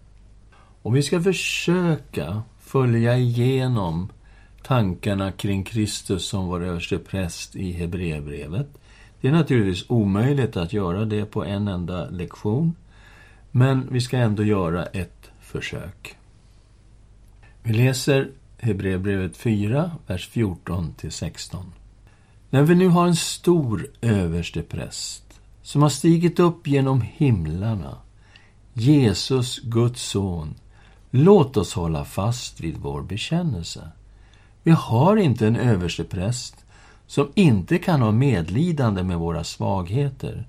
Och 0.82 0.96
vi 0.96 1.04
ska 1.04 1.22
försöka 1.22 2.44
följa 2.60 3.18
igenom 3.18 4.10
tankarna 4.64 5.32
kring 5.32 5.64
Kristus 5.64 6.26
som 6.28 6.48
vår 6.48 6.64
överste 6.64 6.98
präst 6.98 7.56
i 7.56 7.72
Hebreerbrevet. 7.72 8.68
Det 9.22 9.28
är 9.28 9.32
naturligtvis 9.32 9.86
omöjligt 9.90 10.58
att 10.58 10.74
göra 10.74 11.06
det 11.06 11.26
på 11.26 11.46
en 11.46 11.68
enda 11.68 12.10
lektion, 12.10 12.76
men 13.52 13.88
vi 13.92 14.02
ska 14.02 14.18
ändå 14.18 14.44
göra 14.44 14.86
ett 14.86 15.32
försök. 15.42 16.18
Vi 17.64 17.74
läser 17.74 18.30
Hebreerbrevet 18.58 19.38
4, 19.38 19.92
vers 20.08 20.30
14-16. 20.34 21.58
När 22.50 22.64
vi 22.64 22.76
nu 22.76 22.88
har 22.88 23.08
en 23.08 23.16
stor 23.16 23.88
överste 24.02 24.62
präst 24.62 25.42
som 25.62 25.82
har 25.82 25.90
stigit 25.90 26.40
upp 26.40 26.68
genom 26.68 27.02
himlarna, 27.02 27.98
Jesus, 28.74 29.60
Guds 29.60 30.02
son, 30.02 30.56
låt 31.12 31.58
oss 31.58 31.74
hålla 31.74 32.06
fast 32.06 32.60
vid 32.60 32.78
vår 32.78 33.02
bekännelse. 33.02 33.92
Vi 34.64 34.72
har 34.72 35.18
inte 35.18 35.48
en 35.48 35.56
överstepräst 35.56 36.66
som 37.08 37.32
inte 37.36 37.78
kan 37.78 38.02
ha 38.02 38.12
medlidande 38.12 39.04
med 39.04 39.18
våra 39.18 39.44
svagheter, 39.44 40.48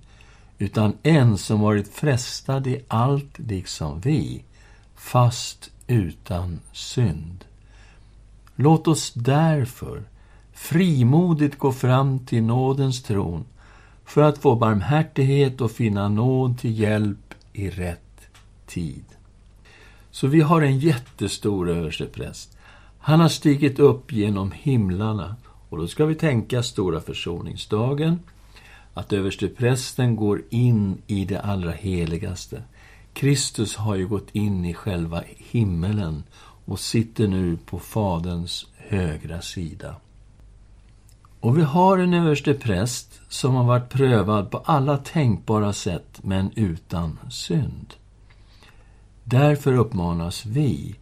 utan 0.59 0.93
en 1.03 1.39
som 1.39 1.61
varit 1.61 1.95
frestad 1.95 2.67
i 2.67 2.85
allt 2.89 3.39
liksom 3.39 4.01
vi, 4.01 4.45
fast 4.97 5.71
utan 5.87 6.61
synd. 6.73 7.45
Låt 8.57 8.89
oss 8.89 9.13
därför 9.15 10.03
frimodigt 10.53 11.59
gå 11.59 11.73
fram 11.73 12.19
till 12.19 12.43
nådens 12.43 13.03
tron 13.03 13.45
för 14.05 14.23
att 14.23 14.39
få 14.39 14.57
barmhärtighet 14.57 15.61
och 15.61 15.71
finna 15.71 16.09
nåd 16.09 16.59
till 16.59 16.79
hjälp 16.79 17.35
i 17.53 17.71
rätt 17.71 18.21
tid. 18.67 19.05
Så 20.13 20.27
vi 20.27 20.41
har 20.41 20.63
en 20.63 20.79
jättestor 20.79 21.71
överstepräst. 21.71 22.59
Han 22.99 23.21
har 23.21 23.29
stigit 23.29 23.79
upp 23.79 24.13
genom 24.13 24.53
himlarna 24.53 25.37
och 25.69 25.79
då 25.79 25.87
ska 25.87 26.05
vi 26.05 26.15
tänka 26.15 26.63
stora 26.63 27.01
försoningsdagen, 27.01 28.21
att 28.95 29.13
översteprästen 29.13 30.17
går 30.17 30.43
in 30.51 31.03
i 31.07 31.25
det 31.25 31.41
allra 31.41 31.71
heligaste. 31.71 32.63
Kristus 33.13 33.77
har 33.77 33.95
ju 33.95 34.07
gått 34.07 34.31
in 34.33 34.65
i 34.65 34.75
själva 34.75 35.23
himmelen 35.27 36.23
och 36.65 36.81
sitter 36.81 37.29
nu 37.29 37.57
på 37.57 37.79
Faderns 37.79 38.67
högra 38.77 39.41
sida. 39.41 39.97
Och 41.41 41.59
vi 41.59 41.63
har 41.63 41.99
en 41.99 42.15
överstepräst 42.15 43.21
som 43.29 43.55
har 43.55 43.65
varit 43.65 43.89
prövad 43.89 44.51
på 44.51 44.59
alla 44.59 44.97
tänkbara 44.97 45.73
sätt, 45.73 46.21
men 46.23 46.51
utan 46.57 47.19
synd. 47.31 47.95
Därför 49.33 49.73
uppmanas 49.73 50.47
vi 50.47 50.95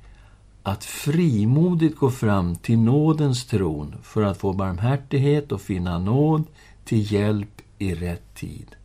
att 0.63 0.85
frimodigt 0.85 1.99
gå 1.99 2.11
fram 2.11 2.57
till 2.57 2.79
nådens 2.79 3.45
tron 3.45 3.95
för 4.03 4.23
att 4.23 4.39
få 4.39 4.53
barmhärtighet 4.53 5.53
och 5.53 5.61
finna 5.61 5.99
nåd 5.99 6.45
till 6.85 7.13
hjälp 7.13 7.63
i 7.79 7.95
rätt 7.95 8.35
tid. 8.35 8.77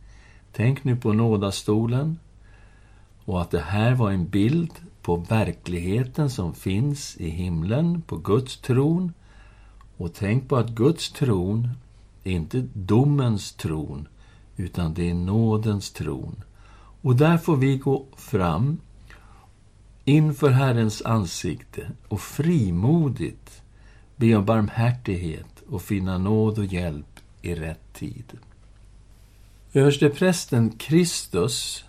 Tänk 0.52 0.84
nu 0.84 0.96
på 0.96 1.12
nådastolen 1.12 2.18
och 3.24 3.42
att 3.42 3.50
det 3.50 3.60
här 3.60 3.94
var 3.94 4.10
en 4.10 4.28
bild 4.28 4.72
på 5.02 5.16
verkligheten 5.16 6.30
som 6.30 6.54
finns 6.54 7.16
i 7.16 7.28
himlen, 7.28 8.02
på 8.02 8.16
Guds 8.16 8.56
tron. 8.56 9.12
Och 9.96 10.14
tänk 10.14 10.48
på 10.48 10.56
att 10.56 10.70
Guds 10.70 11.12
tron 11.12 11.68
är 12.24 12.32
inte 12.32 12.68
domens 12.72 13.52
tron, 13.52 14.08
utan 14.56 14.94
det 14.94 15.10
är 15.10 15.14
nådens 15.14 15.92
tron. 15.92 16.42
Och 17.02 17.16
där 17.16 17.38
får 17.38 17.56
vi 17.56 17.78
gå 17.78 18.04
fram 18.16 18.78
inför 20.08 20.50
Herrens 20.50 21.02
ansikte 21.02 21.90
och 22.08 22.20
frimodigt 22.20 23.62
be 24.16 24.36
om 24.36 24.44
barmhärtighet 24.44 25.62
och 25.68 25.82
finna 25.82 26.18
nåd 26.18 26.58
och 26.58 26.64
hjälp 26.64 27.20
i 27.42 27.54
rätt 27.54 27.92
tid. 27.92 28.38
Översteprästen 29.72 30.70
Kristus 30.70 31.84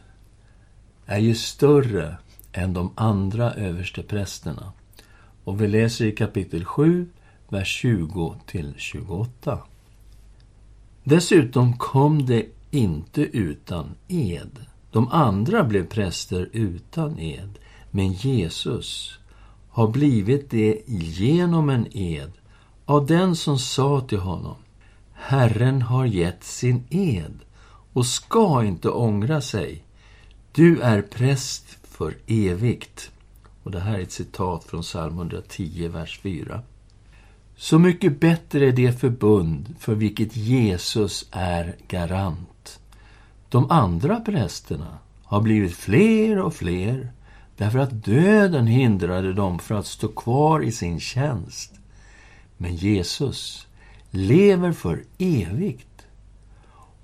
är 1.06 1.20
ju 1.20 1.36
större 1.36 2.18
än 2.52 2.74
de 2.74 2.92
andra 2.96 3.54
översteprästerna. 3.54 4.74
Och 5.44 5.62
vi 5.62 5.68
läser 5.68 6.06
i 6.06 6.12
kapitel 6.12 6.66
7, 6.66 7.10
vers 7.50 7.68
20 7.68 8.36
28. 8.78 9.60
Dessutom 11.04 11.78
kom 11.78 12.26
det 12.26 12.46
inte 12.72 13.22
utan 13.22 13.96
ed. 14.08 14.66
De 14.92 15.12
andra 15.12 15.64
blev 15.64 15.88
präster 15.88 16.50
utan 16.54 17.20
ed. 17.20 17.60
Men 17.98 18.14
Jesus 18.14 19.20
har 19.70 19.88
blivit 19.88 20.50
det 20.50 20.82
genom 20.88 21.70
en 21.70 21.98
ed 21.98 22.32
av 22.86 23.06
den 23.06 23.36
som 23.36 23.60
sa 23.60 24.02
till 24.02 24.18
honom 24.18 24.56
Herren 25.14 25.82
har 25.82 26.06
gett 26.06 26.44
sin 26.44 26.84
ed 26.90 27.40
och 27.94 28.06
ska 28.06 28.64
inte 28.64 28.90
ångra 28.90 29.42
sig. 29.42 29.84
Du 30.52 30.82
är 30.82 31.02
präst 31.02 31.78
för 31.84 32.18
evigt. 32.28 33.12
Och 33.64 33.72
Det 33.72 33.80
här 33.80 33.98
är 33.98 34.02
ett 34.02 34.12
citat 34.12 34.64
från 34.64 34.82
psalm 34.82 35.14
110, 35.18 35.88
vers 35.88 36.20
4. 36.20 36.62
Så 37.56 37.80
mycket 37.80 38.20
bättre 38.20 38.68
är 38.68 38.72
det 38.72 39.00
förbund 39.00 39.76
för 39.80 39.96
vilket 39.96 40.36
Jesus 40.36 41.28
är 41.32 41.76
garant. 41.88 42.80
De 43.50 43.72
andra 43.72 44.20
prästerna 44.20 44.98
har 45.24 45.42
blivit 45.42 45.76
fler 45.76 46.40
och 46.40 46.54
fler 46.54 47.12
därför 47.58 47.80
att 47.80 48.04
döden 48.04 48.68
hindrade 48.68 49.34
dem 49.34 49.60
från 49.60 49.78
att 49.78 49.86
stå 49.86 50.08
kvar 50.08 50.62
i 50.62 50.72
sin 50.72 51.00
tjänst. 51.00 51.74
Men 52.58 52.76
Jesus 52.76 53.68
lever 54.12 54.72
för 54.72 55.04
evigt. 55.18 56.08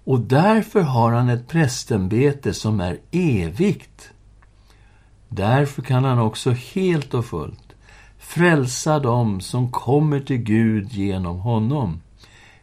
Och 0.04 0.20
därför 0.20 0.82
har 0.82 1.12
han 1.12 1.30
ett 1.30 1.48
prästämbete 1.48 2.54
som 2.54 2.80
är 2.80 3.00
evigt. 3.12 4.10
Därför 5.30 5.82
kan 5.82 6.04
han 6.04 6.20
också 6.20 6.52
helt 6.52 7.13
och 7.13 7.26
fullt 7.26 7.63
frälsa 8.24 9.00
dem 9.00 9.42
som 9.42 9.72
kommer 9.72 10.20
till 10.20 10.38
Gud 10.38 10.92
genom 10.92 11.39
honom, 11.39 12.02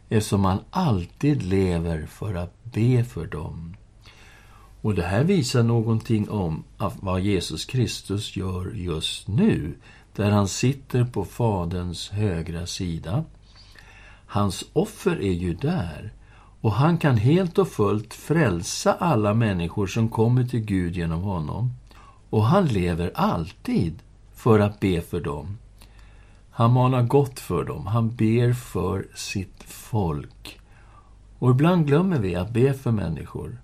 eftersom 0.09 0.45
han 0.45 0.59
alltid 0.69 1.43
lever 1.43 2.05
för 2.05 2.35
att 2.35 2.63
be 2.63 3.03
för 3.03 3.25
dem. 3.25 3.75
Och 4.81 4.95
det 4.95 5.03
här 5.03 5.23
visar 5.23 5.63
någonting 5.63 6.29
om 6.29 6.63
vad 6.77 7.21
Jesus 7.21 7.65
Kristus 7.65 8.35
gör 8.35 8.71
just 8.75 9.27
nu, 9.27 9.73
där 10.15 10.31
han 10.31 10.47
sitter 10.47 11.05
på 11.05 11.25
Faderns 11.25 12.09
högra 12.09 12.65
sida. 12.65 13.23
Hans 14.25 14.63
offer 14.73 15.21
är 15.21 15.33
ju 15.33 15.53
där, 15.53 16.13
och 16.61 16.71
han 16.71 16.97
kan 16.97 17.17
helt 17.17 17.57
och 17.57 17.67
fullt 17.67 18.13
frälsa 18.13 18.93
alla 18.93 19.33
människor 19.33 19.87
som 19.87 20.09
kommer 20.09 20.43
till 20.43 20.65
Gud 20.65 20.95
genom 20.95 21.21
honom. 21.21 21.73
Och 22.29 22.45
han 22.45 22.65
lever 22.65 23.11
alltid 23.15 23.99
för 24.33 24.59
att 24.59 24.79
be 24.79 25.01
för 25.01 25.21
dem. 25.21 25.57
Han 26.51 26.73
manar 26.73 27.03
gott 27.03 27.39
för 27.39 27.63
dem, 27.63 27.87
han 27.87 28.15
ber 28.15 28.53
för 28.53 29.07
sitt 29.15 29.63
folk. 29.63 30.59
Och 31.39 31.51
ibland 31.51 31.87
glömmer 31.87 32.19
vi 32.19 32.35
att 32.35 32.53
be 32.53 32.73
för 32.73 32.91
människor. 32.91 33.57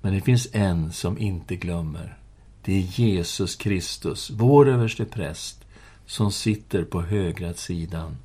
Men 0.00 0.14
det 0.14 0.20
finns 0.20 0.48
en 0.52 0.92
som 0.92 1.18
inte 1.18 1.56
glömmer. 1.56 2.18
Det 2.62 2.72
är 2.72 3.00
Jesus 3.00 3.56
Kristus, 3.56 4.30
vår 4.30 4.68
överste 4.68 5.04
präst, 5.04 5.64
som 6.06 6.32
sitter 6.32 6.84
på 6.84 7.02
högra 7.02 7.54
sidan 7.54 8.16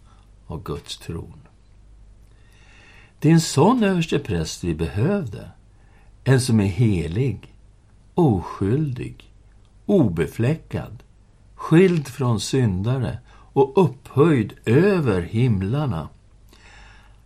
av 0.48 0.64
Guds 0.64 0.98
tron. 0.98 1.40
Det 3.20 3.30
är 3.30 3.34
en 3.34 3.42
sån 3.42 3.84
överste 3.84 4.20
präst 4.20 4.64
vi 4.64 4.76
behövde. 4.76 5.50
En 6.24 6.42
som 6.42 6.60
är 6.60 6.66
helig, 6.66 7.54
oskyldig, 8.14 9.32
obefläckad, 9.86 11.04
skild 11.56 12.08
från 12.08 12.40
syndare 12.40 13.20
och 13.30 13.86
upphöjd 13.86 14.54
över 14.66 15.22
himlarna. 15.22 16.10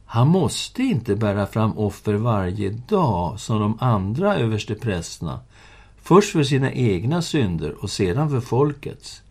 Han 0.09 0.27
måste 0.27 0.83
inte 0.83 1.15
bära 1.15 1.47
fram 1.47 1.77
offer 1.77 2.13
varje 2.13 2.69
dag 2.69 3.39
som 3.39 3.59
de 3.59 3.77
andra 3.79 4.35
översteprästerna. 4.35 5.39
Först 5.97 6.31
för 6.31 6.43
sina 6.43 6.71
egna 6.71 7.21
synder 7.21 7.83
och 7.83 7.89
sedan 7.89 8.29
för 8.29 8.39
folkets. 8.39 9.21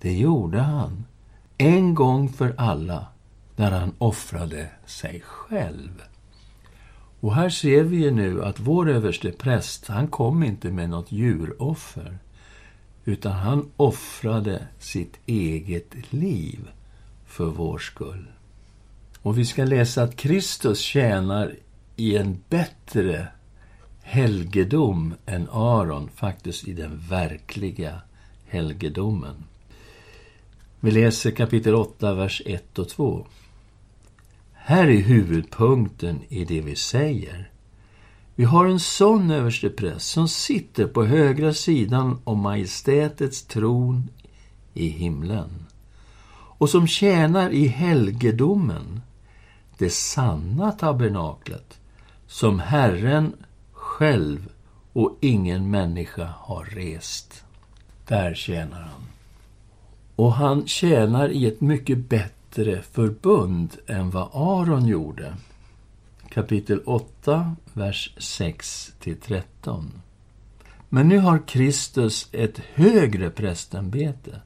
Det 0.00 0.12
gjorde 0.12 0.60
han, 0.60 1.04
en 1.58 1.94
gång 1.94 2.28
för 2.28 2.54
alla, 2.58 3.06
när 3.56 3.70
han 3.70 3.92
offrade 3.98 4.68
sig 4.86 5.20
själv. 5.20 6.02
Och 7.20 7.34
här 7.34 7.48
ser 7.48 7.82
vi 7.82 7.96
ju 7.96 8.10
nu 8.10 8.44
att 8.44 8.60
vår 8.60 8.90
överste 8.90 9.32
präst, 9.32 9.88
han 9.88 10.08
kom 10.08 10.42
inte 10.42 10.70
med 10.70 10.90
något 10.90 11.12
djuroffer, 11.12 12.18
utan 13.04 13.32
han 13.32 13.70
offrade 13.76 14.66
sitt 14.78 15.18
eget 15.26 16.12
liv 16.12 16.68
för 17.26 17.46
vår 17.46 17.78
skull. 17.78 18.26
Och 19.24 19.38
vi 19.38 19.44
ska 19.44 19.64
läsa 19.64 20.02
att 20.02 20.16
Kristus 20.16 20.78
tjänar 20.78 21.54
i 21.96 22.16
en 22.16 22.38
bättre 22.48 23.28
helgedom 24.02 25.14
än 25.26 25.48
Aron, 25.52 26.08
faktiskt 26.14 26.68
i 26.68 26.72
den 26.72 27.02
verkliga 27.08 28.00
helgedomen. 28.46 29.44
Vi 30.80 30.90
läser 30.90 31.30
kapitel 31.30 31.74
8, 31.74 32.14
vers 32.14 32.42
1 32.46 32.78
och 32.78 32.88
2. 32.88 33.26
Här 34.52 34.88
är 34.88 35.00
huvudpunkten 35.00 36.20
i 36.28 36.44
det 36.44 36.60
vi 36.60 36.76
säger. 36.76 37.50
Vi 38.34 38.44
har 38.44 38.66
en 38.66 38.80
sån 38.80 39.30
överstepräst 39.30 40.10
som 40.10 40.28
sitter 40.28 40.86
på 40.86 41.04
högra 41.04 41.54
sidan 41.54 42.18
om 42.24 42.40
majestätets 42.40 43.42
tron 43.42 44.08
i 44.74 44.88
himlen 44.88 45.64
och 46.64 46.70
som 46.70 46.86
tjänar 46.86 47.50
i 47.50 47.66
helgedomen, 47.66 49.00
det 49.78 49.90
sanna 49.90 50.72
tabernaklet, 50.72 51.80
som 52.26 52.58
Herren 52.58 53.32
själv 53.72 54.48
och 54.92 55.18
ingen 55.20 55.70
människa 55.70 56.28
har 56.38 56.64
rest. 56.64 57.44
Där 58.06 58.34
tjänar 58.34 58.80
han. 58.80 59.06
Och 60.16 60.32
han 60.32 60.66
tjänar 60.66 61.28
i 61.28 61.46
ett 61.46 61.60
mycket 61.60 61.98
bättre 61.98 62.82
förbund 62.82 63.76
än 63.86 64.10
vad 64.10 64.30
Aron 64.32 64.86
gjorde. 64.86 65.34
Kapitel 66.28 66.80
8, 66.86 67.56
vers 67.72 68.14
6-13. 68.18 69.84
Men 70.88 71.08
nu 71.08 71.18
har 71.18 71.46
Kristus 71.46 72.28
ett 72.32 72.58
högre 72.74 73.30
prästämbete, 73.30 74.40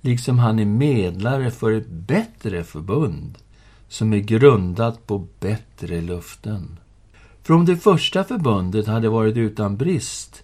liksom 0.00 0.38
han 0.38 0.58
är 0.58 0.64
medlare 0.64 1.50
för 1.50 1.72
ett 1.72 1.88
bättre 1.88 2.64
förbund, 2.64 3.38
som 3.88 4.12
är 4.12 4.18
grundat 4.18 5.06
på 5.06 5.26
bättre 5.40 6.00
luften. 6.00 6.78
För 7.42 7.54
om 7.54 7.64
det 7.64 7.76
första 7.76 8.24
förbundet 8.24 8.86
hade 8.86 9.08
varit 9.08 9.36
utan 9.36 9.76
brist 9.76 10.42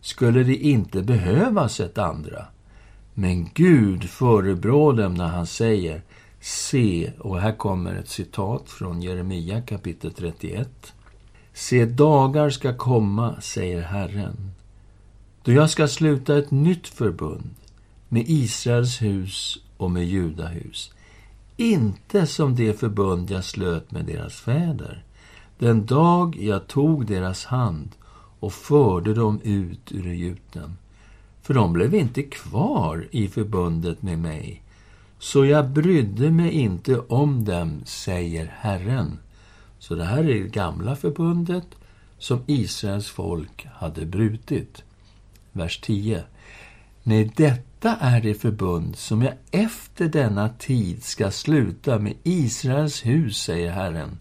skulle 0.00 0.42
det 0.42 0.56
inte 0.56 1.02
behövas 1.02 1.80
ett 1.80 1.98
andra. 1.98 2.46
Men 3.14 3.50
Gud 3.54 4.04
förebrår 4.04 4.92
dem 4.92 5.14
när 5.14 5.28
han 5.28 5.46
säger 5.46 6.02
Se, 6.40 7.12
och 7.18 7.40
här 7.40 7.52
kommer 7.52 7.94
ett 7.94 8.08
citat 8.08 8.70
från 8.70 9.02
Jeremia 9.02 9.62
kapitel 9.62 10.12
31. 10.12 10.92
Se, 11.52 11.84
dagar 11.84 12.50
ska 12.50 12.76
komma, 12.76 13.40
säger 13.40 13.82
Herren, 13.82 14.50
då 15.42 15.52
jag 15.52 15.70
ska 15.70 15.88
sluta 15.88 16.38
ett 16.38 16.50
nytt 16.50 16.88
förbund 16.88 17.54
med 18.08 18.24
Israels 18.26 19.02
hus 19.02 19.58
och 19.76 19.90
med 19.90 20.04
Judahus. 20.04 20.92
Inte 21.56 22.26
som 22.26 22.54
det 22.54 22.80
förbund 22.80 23.30
jag 23.30 23.44
slöt 23.44 23.90
med 23.90 24.04
deras 24.04 24.34
fäder, 24.34 25.04
den 25.58 25.86
dag 25.86 26.36
jag 26.36 26.66
tog 26.66 27.06
deras 27.06 27.44
hand 27.44 27.90
och 28.40 28.52
förde 28.52 29.14
dem 29.14 29.40
ut 29.44 29.92
ur 29.92 30.06
Egypten. 30.06 30.76
För 31.42 31.54
de 31.54 31.72
blev 31.72 31.94
inte 31.94 32.22
kvar 32.22 33.08
i 33.10 33.28
förbundet 33.28 34.02
med 34.02 34.18
mig, 34.18 34.62
så 35.18 35.44
jag 35.44 35.68
brydde 35.68 36.30
mig 36.30 36.50
inte 36.50 36.98
om 36.98 37.44
dem, 37.44 37.82
säger 37.84 38.54
Herren. 38.58 39.18
Så 39.78 39.94
det 39.94 40.04
här 40.04 40.18
är 40.18 40.42
det 40.42 40.48
gamla 40.48 40.96
förbundet 40.96 41.66
som 42.18 42.42
Israels 42.46 43.08
folk 43.08 43.66
hade 43.74 44.06
brutit. 44.06 44.82
Vers 45.52 45.80
10. 45.80 46.24
Nej, 47.02 47.32
detta 47.36 47.75
är 47.90 48.20
det 48.20 48.34
förbund 48.34 48.96
som 48.96 49.22
jag 49.22 49.34
efter 49.50 50.08
denna 50.08 50.48
tid 50.48 51.04
ska 51.04 51.30
sluta 51.30 51.98
med 51.98 52.14
Israels 52.22 53.06
hus, 53.06 53.42
säger 53.42 53.72
Herren. 53.72 54.18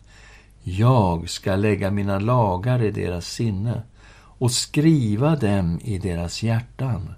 Jag 0.63 1.29
ska 1.29 1.55
lägga 1.55 1.91
mina 1.91 2.19
lagar 2.19 2.83
i 2.83 2.91
deras 2.91 3.27
sinne 3.27 3.81
och 4.17 4.51
skriva 4.51 5.35
dem 5.35 5.79
i 5.83 5.97
deras 5.97 6.43
hjärtan. 6.43 7.13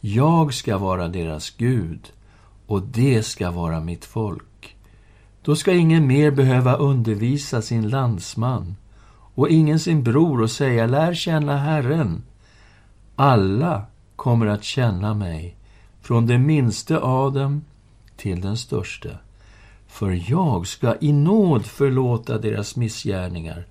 Jag 0.00 0.54
ska 0.54 0.78
vara 0.78 1.08
deras 1.08 1.50
Gud 1.50 2.12
och 2.66 2.82
det 2.82 3.22
ska 3.22 3.50
vara 3.50 3.80
mitt 3.80 4.04
folk. 4.04 4.76
Då 5.42 5.56
ska 5.56 5.72
ingen 5.72 6.06
mer 6.06 6.30
behöva 6.30 6.76
undervisa 6.76 7.62
sin 7.62 7.88
landsman 7.88 8.76
och 9.34 9.48
ingen 9.48 9.80
sin 9.80 10.02
bror 10.02 10.42
och 10.42 10.50
säga 10.50 10.86
lär 10.86 11.14
känna 11.14 11.56
Herren. 11.56 12.22
Alla 13.16 13.86
kommer 14.16 14.46
att 14.46 14.64
känna 14.64 15.14
mig, 15.14 15.56
från 16.00 16.26
den 16.26 16.46
minste 16.46 16.98
av 16.98 17.32
dem 17.32 17.64
till 18.16 18.40
den 18.40 18.56
störste. 18.56 19.18
För 19.86 20.30
jag 20.30 20.66
ska 20.66 20.96
i 21.00 21.12
nåd 21.12 21.66
förlåta 21.66 22.38
deras 22.38 22.76
missgärningar 22.76 23.66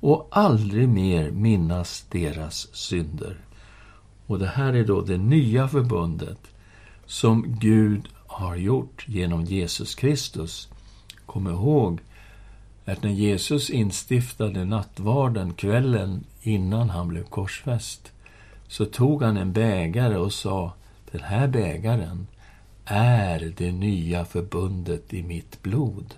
och 0.00 0.28
aldrig 0.30 0.88
mer 0.88 1.30
minnas 1.30 2.04
deras 2.10 2.74
synder. 2.74 3.36
Och 4.26 4.38
det 4.38 4.46
här 4.46 4.72
är 4.72 4.84
då 4.84 5.00
det 5.00 5.18
nya 5.18 5.68
förbundet 5.68 6.40
som 7.06 7.44
Gud 7.60 8.08
har 8.26 8.56
gjort 8.56 9.04
genom 9.08 9.44
Jesus 9.44 9.94
Kristus. 9.94 10.68
Kom 11.26 11.48
ihåg 11.48 12.00
att 12.84 13.02
när 13.02 13.10
Jesus 13.10 13.70
instiftade 13.70 14.64
nattvarden 14.64 15.54
kvällen 15.54 16.24
innan 16.42 16.90
han 16.90 17.08
blev 17.08 17.24
korsfäst, 17.24 18.09
så 18.70 18.84
tog 18.84 19.22
han 19.22 19.36
en 19.36 19.52
bägare 19.52 20.16
och 20.16 20.32
sa, 20.32 20.72
den 21.10 21.20
här 21.20 21.48
bägaren 21.48 22.26
är 22.84 23.52
det 23.56 23.72
nya 23.72 24.24
förbundet 24.24 25.14
i 25.14 25.22
mitt 25.22 25.62
blod. 25.62 26.14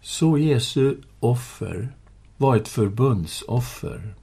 Så 0.00 0.38
Jesu 0.38 0.96
offer 1.20 1.88
var 2.36 2.56
ett 2.56 2.68
förbundsoffer. 2.68 4.14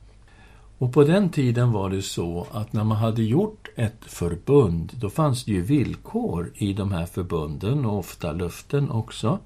Och 0.77 0.93
på 0.93 1.03
den 1.03 1.29
tiden 1.29 1.71
var 1.71 1.89
det 1.89 2.01
så 2.01 2.47
att 2.51 2.73
när 2.73 2.83
man 2.83 2.97
hade 2.97 3.23
gjort 3.23 3.67
ett 3.75 4.05
förbund, 4.05 4.91
då 4.95 5.09
fanns 5.09 5.45
det 5.45 5.51
ju 5.51 5.61
villkor 5.61 6.51
i 6.55 6.73
de 6.73 6.91
här 6.91 7.05
förbunden 7.05 7.85
och 7.85 7.97
ofta 7.97 8.31
löften 8.31 8.91
också. 8.91 9.39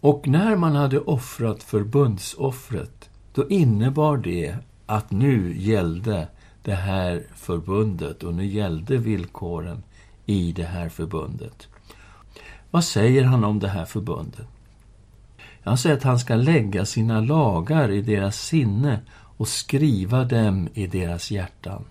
Och 0.00 0.28
när 0.28 0.56
man 0.56 0.74
hade 0.76 1.00
offrat 1.00 1.62
förbundsoffret, 1.62 3.10
då 3.34 3.48
innebar 3.48 4.16
det 4.16 4.56
att 4.86 5.10
nu 5.10 5.54
gällde 5.58 6.28
det 6.62 6.74
här 6.74 7.22
förbundet 7.34 8.22
och 8.22 8.34
nu 8.34 8.46
gällde 8.46 8.96
villkoren 8.96 9.82
i 10.26 10.52
det 10.52 10.64
här 10.64 10.88
förbundet. 10.88 11.68
Vad 12.70 12.84
säger 12.84 13.24
han 13.24 13.44
om 13.44 13.58
det 13.58 13.68
här 13.68 13.84
förbundet? 13.84 14.46
Han 15.62 15.78
säger 15.78 15.96
att 15.96 16.02
han 16.02 16.18
ska 16.18 16.34
lägga 16.34 16.84
sina 16.84 17.20
lagar 17.20 17.90
i 17.90 18.02
deras 18.02 18.40
sinne 18.40 19.00
och 19.36 19.48
skriva 19.48 20.24
dem 20.24 20.68
i 20.74 20.86
deras 20.86 21.30
hjärtan. 21.30 21.84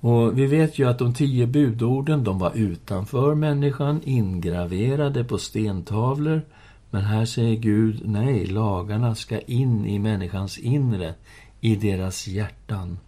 Och 0.00 0.38
Vi 0.38 0.46
vet 0.46 0.78
ju 0.78 0.88
att 0.88 0.98
de 0.98 1.14
tio 1.14 1.46
budorden 1.46 2.24
de 2.24 2.38
var 2.38 2.52
utanför 2.54 3.34
människan, 3.34 4.00
ingraverade 4.04 5.24
på 5.24 5.38
stentavlor. 5.38 6.42
Men 6.90 7.04
här 7.04 7.24
säger 7.24 7.56
Gud, 7.56 8.02
nej, 8.04 8.46
lagarna 8.46 9.14
ska 9.14 9.40
in 9.40 9.86
i 9.86 9.98
människans 9.98 10.58
inre, 10.58 11.14
i 11.60 11.76
deras 11.76 12.28
hjärtan. 12.28 12.98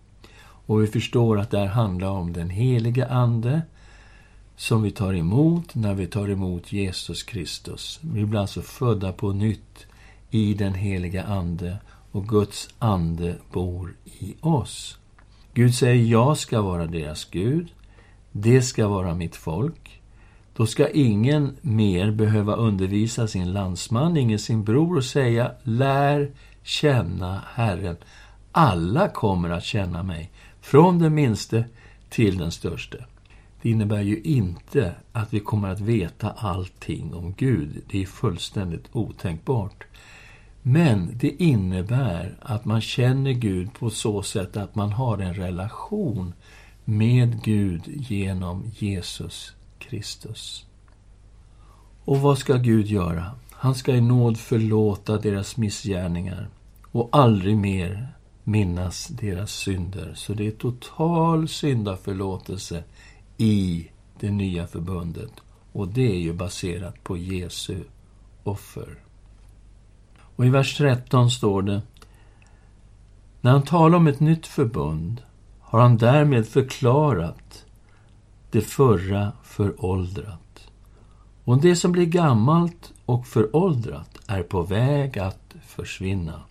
Och 0.72 0.82
vi 0.82 0.86
förstår 0.86 1.38
att 1.38 1.50
det 1.50 1.58
här 1.58 1.66
handlar 1.66 2.08
om 2.08 2.32
den 2.32 2.50
helige 2.50 3.06
Ande 3.06 3.62
som 4.56 4.82
vi 4.82 4.90
tar 4.90 5.14
emot 5.14 5.74
när 5.74 5.94
vi 5.94 6.06
tar 6.06 6.30
emot 6.30 6.72
Jesus 6.72 7.22
Kristus. 7.22 8.00
Vi 8.02 8.24
blir 8.24 8.40
alltså 8.40 8.62
födda 8.62 9.12
på 9.12 9.32
nytt 9.32 9.86
i 10.30 10.54
den 10.54 10.74
heliga 10.74 11.24
Ande 11.24 11.76
och 12.12 12.28
Guds 12.28 12.68
ande 12.78 13.36
bor 13.52 13.94
i 14.04 14.34
oss. 14.40 14.98
Gud 15.54 15.74
säger, 15.74 16.04
jag 16.04 16.38
ska 16.38 16.62
vara 16.62 16.86
deras 16.86 17.24
Gud. 17.24 17.68
Det 18.32 18.62
ska 18.62 18.88
vara 18.88 19.14
mitt 19.14 19.36
folk. 19.36 20.00
Då 20.56 20.66
ska 20.66 20.88
ingen 20.88 21.56
mer 21.60 22.10
behöva 22.10 22.54
undervisa 22.54 23.28
sin 23.28 23.52
landsman, 23.52 24.16
ingen 24.16 24.38
sin 24.38 24.64
bror 24.64 24.96
och 24.96 25.04
säga, 25.04 25.52
lär 25.62 26.30
känna 26.62 27.42
Herren. 27.54 27.96
Alla 28.52 29.08
kommer 29.08 29.50
att 29.50 29.64
känna 29.64 30.02
mig, 30.02 30.30
från 30.62 30.98
den 30.98 31.14
minste 31.14 31.64
till 32.08 32.38
den 32.38 32.52
störste. 32.52 33.04
Det 33.62 33.70
innebär 33.70 34.00
ju 34.00 34.20
inte 34.20 34.94
att 35.12 35.32
vi 35.32 35.40
kommer 35.40 35.68
att 35.68 35.80
veta 35.80 36.30
allting 36.30 37.14
om 37.14 37.34
Gud. 37.36 37.82
Det 37.90 38.02
är 38.02 38.06
fullständigt 38.06 38.88
otänkbart. 38.92 39.84
Men 40.62 41.10
det 41.14 41.42
innebär 41.42 42.36
att 42.40 42.64
man 42.64 42.80
känner 42.80 43.32
Gud 43.32 43.72
på 43.72 43.90
så 43.90 44.22
sätt 44.22 44.56
att 44.56 44.74
man 44.74 44.92
har 44.92 45.18
en 45.18 45.34
relation 45.34 46.32
med 46.84 47.42
Gud 47.42 47.82
genom 47.86 48.64
Jesus 48.78 49.52
Kristus. 49.78 50.66
Och 52.04 52.20
vad 52.20 52.38
ska 52.38 52.56
Gud 52.56 52.86
göra? 52.86 53.30
Han 53.50 53.74
ska 53.74 53.94
i 53.94 54.00
nåd 54.00 54.38
förlåta 54.38 55.18
deras 55.18 55.56
missgärningar 55.56 56.48
och 56.92 57.08
aldrig 57.12 57.56
mer 57.56 58.14
minnas 58.44 59.06
deras 59.06 59.52
synder. 59.52 60.12
Så 60.14 60.34
det 60.34 60.46
är 60.46 60.50
total 60.50 61.48
syndaförlåtelse 61.48 62.84
i 63.36 63.88
det 64.20 64.30
nya 64.30 64.66
förbundet. 64.66 65.32
Och 65.72 65.88
det 65.88 66.12
är 66.12 66.20
ju 66.20 66.32
baserat 66.32 67.04
på 67.04 67.16
Jesu 67.16 67.84
offer. 68.42 68.98
Och 70.36 70.46
i 70.46 70.48
vers 70.48 70.76
13 70.76 71.30
står 71.30 71.62
det 71.62 71.82
När 73.40 73.50
han 73.50 73.62
talar 73.62 73.96
om 73.96 74.06
ett 74.06 74.20
nytt 74.20 74.46
förbund 74.46 75.22
har 75.60 75.80
han 75.80 75.98
därmed 75.98 76.48
förklarat 76.48 77.64
det 78.50 78.60
förra 78.60 79.32
föråldrat. 79.42 80.68
Och 81.44 81.60
det 81.60 81.76
som 81.76 81.92
blir 81.92 82.06
gammalt 82.06 82.92
och 83.06 83.26
föråldrat 83.26 84.18
är 84.26 84.42
på 84.42 84.62
väg 84.62 85.18
att 85.18 85.54
försvinna. 85.66 86.42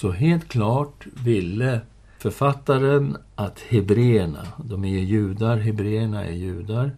Så 0.00 0.10
helt 0.10 0.48
klart 0.48 1.06
ville 1.24 1.80
författaren 2.18 3.16
att 3.34 3.60
hebreerna, 3.60 4.46
de 4.64 4.84
är 4.84 4.98
judar, 4.98 5.56
hebreerna 5.56 6.24
är 6.24 6.32
judar, 6.32 6.96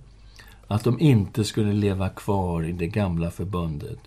att 0.67 0.85
de 0.85 1.01
inte 1.01 1.45
skulle 1.45 1.73
leva 1.73 2.09
kvar 2.09 2.65
i 2.65 2.73
det 2.73 2.87
gamla 2.87 3.31
förbundet 3.31 3.99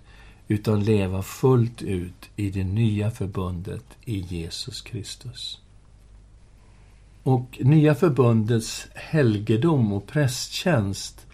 utan 0.47 0.83
leva 0.83 1.21
fullt 1.21 1.81
ut 1.81 2.29
i 2.35 2.49
det 2.49 2.63
nya 2.63 3.11
förbundet 3.11 3.85
i 4.05 4.19
Jesus 4.19 4.81
Kristus. 4.81 5.61
Och 7.23 7.59
Nya 7.61 7.95
förbundets 7.95 8.87
helgedom 8.93 9.93
och 9.93 10.07
prästtjänst 10.07 11.25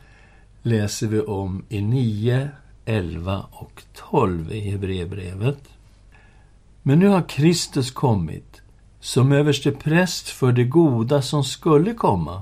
läser 0.62 1.08
vi 1.08 1.22
om 1.22 1.64
i 1.70 1.82
9, 1.82 2.50
11 2.86 3.46
och 3.52 3.84
12 4.10 4.52
i 4.52 4.60
Hebreerbrevet. 4.60 5.79
Men 6.90 7.00
nu 7.00 7.08
har 7.08 7.30
Kristus 7.30 7.92
kommit 7.92 8.62
som 9.00 9.32
överste 9.32 9.72
präst 9.72 10.30
för 10.30 10.52
det 10.52 10.64
goda 10.64 11.22
som 11.22 11.44
skulle 11.44 11.94
komma 11.94 12.42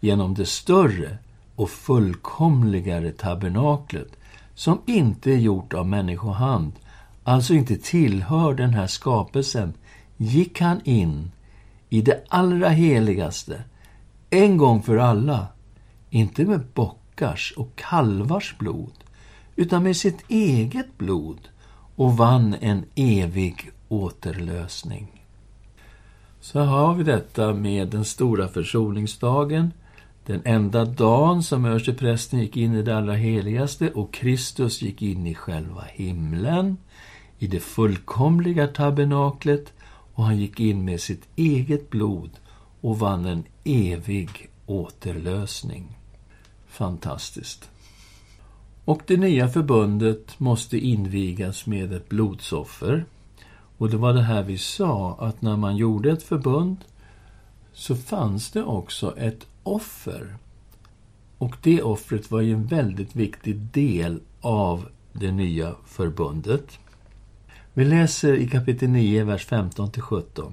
genom 0.00 0.34
det 0.34 0.46
större 0.46 1.18
och 1.54 1.70
fullkomligare 1.70 3.12
tabernaklet 3.12 4.08
som 4.54 4.80
inte 4.86 5.32
är 5.32 5.36
gjort 5.36 5.74
av 5.74 5.86
människohand, 5.86 6.72
alltså 7.24 7.54
inte 7.54 7.76
tillhör 7.76 8.54
den 8.54 8.74
här 8.74 8.86
skapelsen, 8.86 9.74
gick 10.16 10.60
han 10.60 10.80
in 10.84 11.30
i 11.88 12.02
det 12.02 12.24
allra 12.28 12.68
heligaste, 12.68 13.62
en 14.30 14.56
gång 14.56 14.82
för 14.82 14.96
alla, 14.96 15.46
inte 16.10 16.44
med 16.44 16.66
bockars 16.74 17.54
och 17.56 17.76
kalvars 17.76 18.58
blod, 18.58 18.92
utan 19.56 19.82
med 19.82 19.96
sitt 19.96 20.24
eget 20.28 20.98
blod 20.98 21.48
och 21.98 22.16
vann 22.16 22.56
en 22.60 22.84
evig 22.94 23.70
återlösning. 23.88 25.22
Så 26.40 26.60
har 26.60 26.94
vi 26.94 27.04
detta 27.04 27.54
med 27.54 27.88
den 27.88 28.04
stora 28.04 28.48
försoningsdagen, 28.48 29.72
den 30.26 30.42
enda 30.44 30.84
dagen 30.84 31.42
som 31.42 31.64
översteprästen 31.64 32.40
gick 32.40 32.56
in 32.56 32.74
i 32.74 32.82
det 32.82 32.96
allra 32.96 33.14
heligaste 33.14 33.90
och 33.90 34.12
Kristus 34.12 34.82
gick 34.82 35.02
in 35.02 35.26
i 35.26 35.34
själva 35.34 35.84
himlen, 35.92 36.76
i 37.38 37.46
det 37.46 37.60
fullkomliga 37.60 38.66
tabernaklet 38.66 39.72
och 40.14 40.24
han 40.24 40.38
gick 40.38 40.60
in 40.60 40.84
med 40.84 41.00
sitt 41.00 41.28
eget 41.36 41.90
blod 41.90 42.30
och 42.80 42.98
vann 42.98 43.26
en 43.26 43.44
evig 43.64 44.50
återlösning. 44.66 45.98
Fantastiskt. 46.66 47.68
Och 48.88 49.02
det 49.06 49.16
nya 49.16 49.48
förbundet 49.48 50.40
måste 50.40 50.78
invigas 50.78 51.66
med 51.66 51.92
ett 51.92 52.08
blodsoffer. 52.08 53.04
Och 53.78 53.90
det 53.90 53.96
var 53.96 54.12
det 54.12 54.22
här 54.22 54.42
vi 54.42 54.58
sa, 54.58 55.16
att 55.20 55.42
när 55.42 55.56
man 55.56 55.76
gjorde 55.76 56.10
ett 56.10 56.22
förbund 56.22 56.76
så 57.72 57.96
fanns 57.96 58.50
det 58.50 58.62
också 58.62 59.16
ett 59.18 59.46
offer. 59.62 60.36
Och 61.38 61.56
det 61.62 61.82
offret 61.82 62.30
var 62.30 62.40
ju 62.40 62.52
en 62.52 62.66
väldigt 62.66 63.16
viktig 63.16 63.56
del 63.56 64.20
av 64.40 64.88
det 65.12 65.32
nya 65.32 65.74
förbundet. 65.86 66.78
Vi 67.74 67.84
läser 67.84 68.34
i 68.34 68.48
kapitel 68.48 68.88
9, 68.88 69.24
vers 69.24 69.46
15-17. 69.48 70.52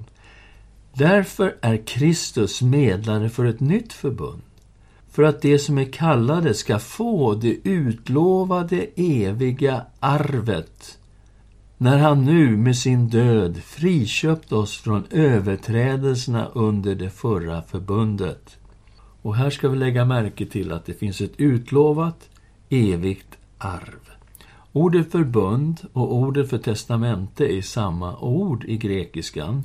Därför 0.92 1.56
är 1.60 1.76
Kristus 1.76 2.62
medlare 2.62 3.28
för 3.28 3.44
ett 3.44 3.60
nytt 3.60 3.92
förbund, 3.92 4.42
för 5.16 5.22
att 5.22 5.42
de 5.42 5.58
som 5.58 5.78
är 5.78 5.92
kallade 5.92 6.54
ska 6.54 6.78
få 6.78 7.34
det 7.34 7.68
utlovade 7.68 8.86
eviga 8.96 9.82
arvet 10.00 10.98
när 11.78 11.98
han 11.98 12.24
nu 12.24 12.56
med 12.56 12.76
sin 12.76 13.08
död 13.08 13.56
friköpt 13.56 14.52
oss 14.52 14.78
från 14.78 15.04
överträdelserna 15.10 16.46
under 16.46 16.94
det 16.94 17.10
förra 17.10 17.62
förbundet. 17.62 18.56
Och 19.22 19.36
här 19.36 19.50
ska 19.50 19.68
vi 19.68 19.76
lägga 19.76 20.04
märke 20.04 20.46
till 20.46 20.72
att 20.72 20.86
det 20.86 20.94
finns 20.94 21.20
ett 21.20 21.40
utlovat 21.40 22.28
evigt 22.68 23.38
arv. 23.58 24.10
Ordet 24.72 25.12
förbund 25.12 25.80
och 25.92 26.14
ordet 26.14 26.50
för 26.50 26.58
testamente 26.58 27.44
är 27.44 27.62
samma 27.62 28.18
ord 28.18 28.64
i 28.64 28.76
grekiskan. 28.76 29.62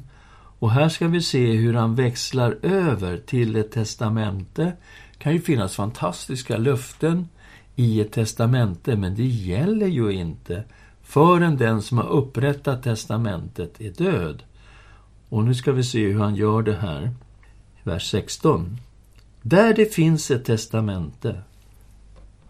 Och 0.60 0.72
här 0.72 0.90
ska 0.90 1.08
vi 1.08 1.22
se 1.22 1.52
hur 1.52 1.74
han 1.74 1.96
växlar 1.96 2.58
över 2.62 3.18
till 3.18 3.56
ett 3.56 3.72
testamente. 3.72 4.74
Det 5.22 5.24
kan 5.24 5.34
ju 5.34 5.42
finnas 5.42 5.76
fantastiska 5.76 6.58
löften 6.58 7.28
i 7.76 8.02
ett 8.02 8.12
testamente, 8.12 8.96
men 8.96 9.16
det 9.16 9.26
gäller 9.26 9.88
ju 9.88 10.12
inte 10.12 10.64
förrän 11.02 11.58
den 11.58 11.82
som 11.82 11.98
har 11.98 12.08
upprättat 12.08 12.84
testamentet 12.84 13.82
är 13.82 13.90
död. 13.90 14.44
Och 15.30 15.44
nu 15.44 15.56
ska 15.56 15.72
vi 15.72 15.84
se 15.84 16.08
hur 16.08 16.20
han 16.20 16.36
gör 16.36 16.62
det 16.62 16.76
här. 16.76 17.12
Vers 17.84 18.10
16. 18.10 18.78
Där 19.42 19.74
det 19.74 19.94
finns 19.94 20.32
ett 20.32 20.46
testamente 20.46 21.42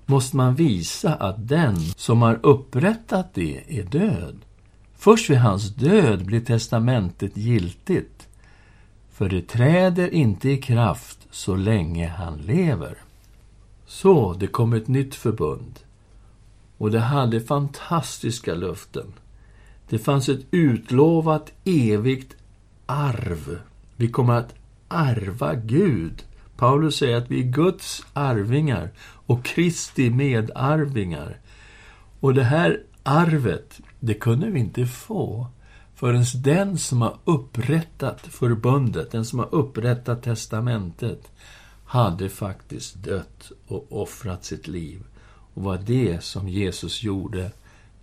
måste 0.06 0.38
man 0.38 0.56
visa 0.56 1.14
att 1.14 1.48
den 1.48 1.76
som 1.80 2.22
har 2.22 2.40
upprättat 2.44 3.34
det 3.34 3.80
är 3.80 3.84
död. 3.84 4.38
Först 4.96 5.30
vid 5.30 5.38
hans 5.38 5.70
död 5.70 6.26
blir 6.26 6.42
testamentet 6.42 7.38
giltigt, 7.38 8.28
för 9.12 9.30
det 9.30 9.42
träder 9.42 10.14
inte 10.14 10.50
i 10.50 10.58
kraft 10.58 11.21
så 11.32 11.56
länge 11.56 12.08
han 12.08 12.38
lever. 12.38 12.98
Så, 13.86 14.34
det 14.34 14.48
kom 14.48 14.74
ett 14.74 14.88
nytt 14.88 15.16
förbund. 15.16 15.80
Och 16.78 16.92
det 16.92 17.00
hade 17.00 17.42
fantastiska 17.42 18.54
löften. 18.54 19.14
Det 19.90 20.00
fanns 20.00 20.30
ett 20.30 20.46
utlovat 20.52 21.52
evigt 21.64 22.36
arv. 22.86 23.60
Vi 23.96 24.08
kommer 24.08 24.34
att 24.34 24.56
arva 24.88 25.56
Gud. 25.56 26.24
Paulus 26.58 26.96
säger 26.96 27.18
att 27.18 27.32
vi 27.32 27.40
är 27.40 27.52
Guds 27.52 28.06
arvingar 28.14 28.92
och 29.02 29.46
Kristi 29.46 30.10
medarvingar. 30.10 31.40
Och 32.20 32.34
det 32.34 32.44
här 32.44 32.84
arvet, 33.04 33.80
det 34.00 34.14
kunde 34.14 34.50
vi 34.50 34.60
inte 34.60 34.86
få 34.86 35.48
förrän 36.02 36.26
den 36.36 36.78
som 36.78 37.02
har 37.02 37.18
upprättat 37.26 38.22
förbundet, 38.22 39.12
den 39.12 39.26
som 39.26 39.40
har 39.40 39.56
upprättat 39.56 40.24
testamentet, 40.24 41.32
hade 41.86 42.30
faktiskt 42.30 42.96
dött 43.04 43.52
och 43.68 44.02
offrat 44.02 44.46
sitt 44.46 44.68
liv. 44.68 45.04
Och 45.54 45.64
var 45.64 45.78
det 45.78 46.24
som 46.24 46.50
Jesus 46.50 47.04
gjorde 47.04 47.52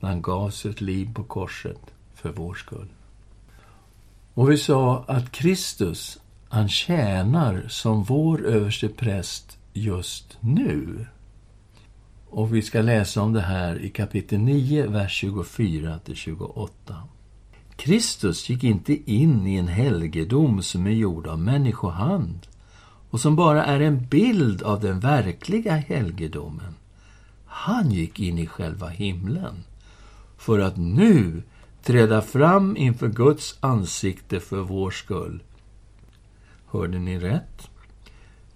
när 0.01 0.09
han 0.09 0.23
gav 0.23 0.51
sitt 0.51 0.81
liv 0.81 1.15
på 1.15 1.25
korset 1.25 1.81
för 2.15 2.33
vår 2.33 2.55
skull. 2.55 2.89
Och 4.35 4.51
vi 4.51 4.59
sa 4.59 5.05
att 5.09 5.33
Kristus, 5.33 6.19
han 6.49 6.69
tjänar 6.69 7.65
som 7.69 8.03
vår 8.03 8.47
överste 8.47 8.89
präst 8.89 9.59
just 9.73 10.37
nu. 10.41 11.07
Och 12.31 12.55
vi 12.55 12.63
ska 12.63 12.83
läsa 12.83 13.23
om 13.23 13.33
det 13.33 13.41
här 13.41 13.79
i 13.79 13.91
kapitel 13.91 14.39
9, 14.39 14.87
vers 14.87 15.25
24-28. 15.25 16.69
Kristus 17.79 18.49
gick 18.49 18.65
inte 18.65 19.11
in 19.13 19.47
i 19.47 19.57
en 19.57 19.69
helgedom 19.69 20.63
som 20.63 20.87
är 20.87 20.91
gjord 20.91 21.27
av 21.27 21.39
människohand 21.39 22.47
och 23.11 23.21
som 23.21 23.37
bara 23.37 23.65
är 23.65 23.81
en 23.81 24.07
bild 24.07 24.63
av 24.63 24.81
den 24.81 25.01
verkliga 25.01 25.73
helgedomen. 25.73 26.75
Han 27.47 27.91
gick 27.91 28.21
in 28.21 28.39
i 28.39 28.47
själva 28.47 28.89
himlen 28.89 29.65
för 30.39 30.59
att 30.59 30.77
nu 30.77 31.43
träda 31.83 32.23
fram 32.23 32.77
inför 32.77 33.09
Guds 33.09 33.59
ansikte 33.61 34.41
för 34.41 34.61
vår 34.61 34.91
skull. 34.91 35.43
Hörde 36.67 36.99
ni 36.99 37.19
rätt? 37.19 37.71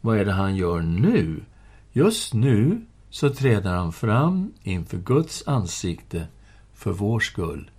Vad 0.01 0.19
är 0.19 0.25
det 0.25 0.33
han 0.33 0.57
gör 0.57 0.81
nu? 0.81 1.45
Just 1.93 2.35
nu 2.35 2.87
så 3.11 3.31
träder 3.31 3.75
han 3.75 3.93
fram 3.93 4.53
inför 4.63 4.99
Guds 4.99 5.43
ansikte 5.47 6.27
för 6.75 6.93
vår 6.93 7.21
skull. 7.21 7.71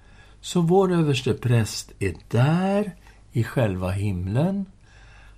Så 0.43 0.61
vår 0.61 0.91
överste 0.93 1.33
präst 1.33 1.91
är 1.99 2.15
där 2.27 2.95
i 3.31 3.43
själva 3.43 3.91
himlen. 3.91 4.65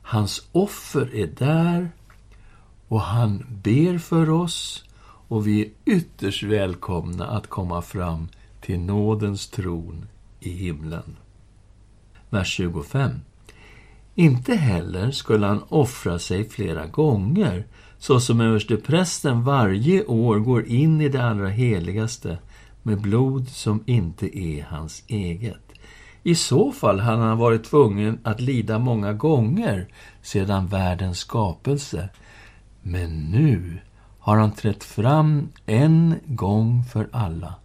Hans 0.01 0.47
offer 0.51 1.15
är 1.15 1.27
där 1.27 1.91
och 2.87 3.01
han 3.01 3.45
ber 3.63 3.97
för 3.97 4.29
oss 4.29 4.83
och 5.27 5.47
vi 5.47 5.61
är 5.61 5.69
ytterst 5.85 6.43
välkomna 6.43 7.27
att 7.27 7.47
komma 7.47 7.81
fram 7.81 8.27
till 8.61 8.79
nådens 8.79 9.47
tron 9.47 10.07
i 10.39 10.49
himlen. 10.49 11.17
Vers 12.29 12.47
25. 12.47 13.11
Inte 14.15 14.55
heller 14.55 15.11
skulle 15.11 15.45
han 15.45 15.63
offra 15.69 16.19
sig 16.19 16.49
flera 16.49 16.87
gånger, 16.87 17.65
så 17.97 18.19
som 18.19 18.41
översteprästen 18.41 19.43
varje 19.43 20.05
år 20.05 20.39
går 20.39 20.65
in 20.67 21.01
i 21.01 21.09
det 21.09 21.23
allra 21.23 21.49
heligaste 21.49 22.37
med 22.85 23.01
blod 23.01 23.49
som 23.49 23.83
inte 23.85 24.39
är 24.39 24.63
hans 24.63 25.03
eget. 25.07 25.71
I 26.23 26.35
så 26.35 26.71
fall 26.71 26.99
hade 26.99 27.21
han 27.21 27.37
varit 27.37 27.63
tvungen 27.63 28.19
att 28.23 28.41
lida 28.41 28.79
många 28.79 29.13
gånger 29.13 29.87
sedan 30.21 30.67
världens 30.67 31.19
skapelse. 31.19 32.09
Men 32.81 33.31
nu 33.31 33.79
har 34.19 34.37
han 34.37 34.51
trätt 34.51 34.83
fram 34.83 35.47
en 35.65 36.15
gång 36.25 36.83
för 36.83 37.07
alla, 37.11 37.55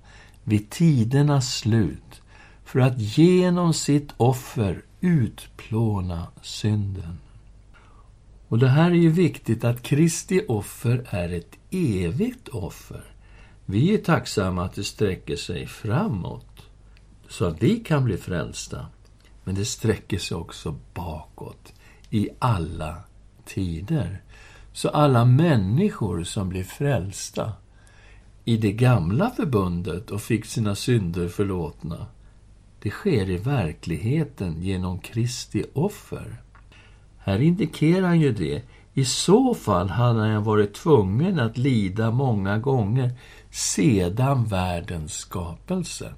vid 0.45 0.71
tidernas 0.71 1.57
slut, 1.57 2.23
för 2.65 2.81
att 2.81 2.99
genom 2.99 3.75
sitt 3.75 4.13
offer 4.17 4.83
utplåna 5.01 6.27
synden. 6.43 7.19
Och 8.49 8.59
det 8.59 8.69
här 8.69 8.91
är 8.91 8.95
ju 8.95 9.11
viktigt 9.11 9.65
att 9.65 9.83
Kristi 9.83 10.45
offer 10.49 11.07
är 11.11 11.33
ett 11.33 11.57
evigt 11.71 12.49
offer. 12.49 13.10
Vi 13.71 13.95
är 13.95 13.99
tacksamma 13.99 14.65
att 14.65 14.75
det 14.75 14.85
sträcker 14.85 15.37
sig 15.37 15.67
framåt, 15.67 16.63
så 17.29 17.45
att 17.45 17.63
vi 17.63 17.77
kan 17.77 18.05
bli 18.05 18.17
frälsta. 18.17 18.87
Men 19.45 19.55
det 19.55 19.65
sträcker 19.65 20.19
sig 20.19 20.37
också 20.37 20.77
bakåt, 20.95 21.73
i 22.11 22.29
alla 22.39 22.97
tider. 23.45 24.23
Så 24.73 24.89
alla 24.89 25.25
människor 25.25 26.25
som 26.25 26.49
blir 26.49 26.65
frälsta 26.65 27.53
i 28.45 28.57
det 28.57 28.73
gamla 28.73 29.31
förbundet 29.31 30.11
och 30.11 30.23
fick 30.23 30.45
sina 30.45 30.75
synder 30.75 31.29
förlåtna, 31.29 32.07
det 32.83 32.91
sker 32.91 33.31
i 33.31 33.37
verkligheten 33.37 34.63
genom 34.63 34.99
Kristi 34.99 35.65
offer. 35.73 36.43
Här 37.19 37.39
indikerar 37.39 38.07
han 38.07 38.21
ju 38.21 38.33
det. 38.33 38.63
I 38.95 39.05
så 39.05 39.55
fall 39.55 39.89
hade 39.89 40.21
han 40.21 40.45
varit 40.45 40.75
tvungen 40.75 41.41
att 41.41 41.59
lida 41.59 42.11
många 42.11 42.59
gånger 42.59 43.13
sedan 43.51 44.45
världens 44.45 45.15
skapelse. 45.15 46.15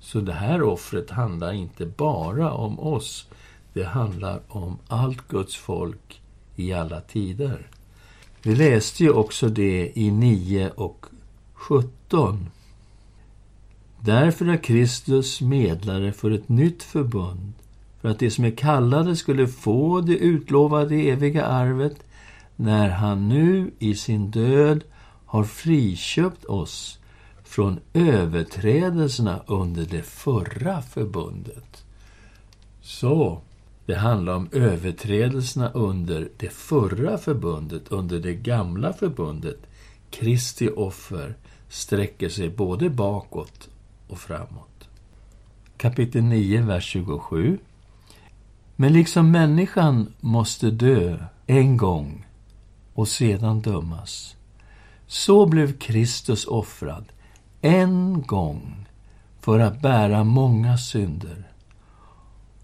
Så 0.00 0.20
det 0.20 0.32
här 0.32 0.62
offret 0.62 1.10
handlar 1.10 1.52
inte 1.52 1.86
bara 1.86 2.52
om 2.52 2.80
oss. 2.80 3.28
Det 3.72 3.84
handlar 3.84 4.40
om 4.48 4.78
allt 4.88 5.28
Guds 5.28 5.56
folk 5.56 6.20
i 6.56 6.72
alla 6.72 7.00
tider. 7.00 7.68
Vi 8.42 8.56
läste 8.56 9.02
ju 9.02 9.10
också 9.10 9.48
det 9.48 9.92
i 9.94 10.10
9 10.10 10.70
och 10.70 11.06
17. 11.54 12.50
Därför 14.00 14.46
är 14.46 14.56
Kristus 14.56 15.40
medlare 15.40 16.12
för 16.12 16.30
ett 16.30 16.48
nytt 16.48 16.82
förbund, 16.82 17.52
för 18.00 18.08
att 18.08 18.18
de 18.18 18.30
som 18.30 18.44
är 18.44 18.50
kallade 18.50 19.16
skulle 19.16 19.46
få 19.46 20.00
det 20.00 20.16
utlovade 20.16 20.94
eviga 20.94 21.44
arvet, 21.44 21.96
när 22.56 22.88
han 22.88 23.28
nu 23.28 23.70
i 23.78 23.94
sin 23.94 24.30
död 24.30 24.84
har 25.34 25.44
friköpt 25.44 26.44
oss 26.44 26.98
från 27.44 27.80
överträdelserna 27.92 29.42
under 29.46 29.84
det 29.84 30.02
förra 30.02 30.82
förbundet. 30.82 31.84
Så, 32.80 33.40
det 33.86 33.94
handlar 33.94 34.34
om 34.34 34.48
överträdelserna 34.52 35.70
under 35.70 36.28
det 36.36 36.48
förra 36.48 37.18
förbundet, 37.18 37.88
under 37.88 38.18
det 38.18 38.34
gamla 38.34 38.92
förbundet. 38.92 39.58
Kristi 40.10 40.68
offer 40.76 41.34
sträcker 41.68 42.28
sig 42.28 42.50
både 42.50 42.90
bakåt 42.90 43.68
och 44.08 44.18
framåt. 44.18 44.88
Kapitel 45.76 46.22
9, 46.22 46.62
vers 46.62 46.84
27. 46.84 47.58
Men 48.76 48.92
liksom 48.92 49.30
människan 49.30 50.12
måste 50.20 50.70
dö 50.70 51.18
en 51.46 51.76
gång 51.76 52.26
och 52.94 53.08
sedan 53.08 53.60
dömas, 53.60 54.33
så 55.14 55.46
blev 55.46 55.78
Kristus 55.78 56.46
offrad 56.46 57.04
en 57.60 58.22
gång 58.22 58.86
för 59.40 59.60
att 59.60 59.80
bära 59.82 60.24
många 60.24 60.78
synder. 60.78 61.48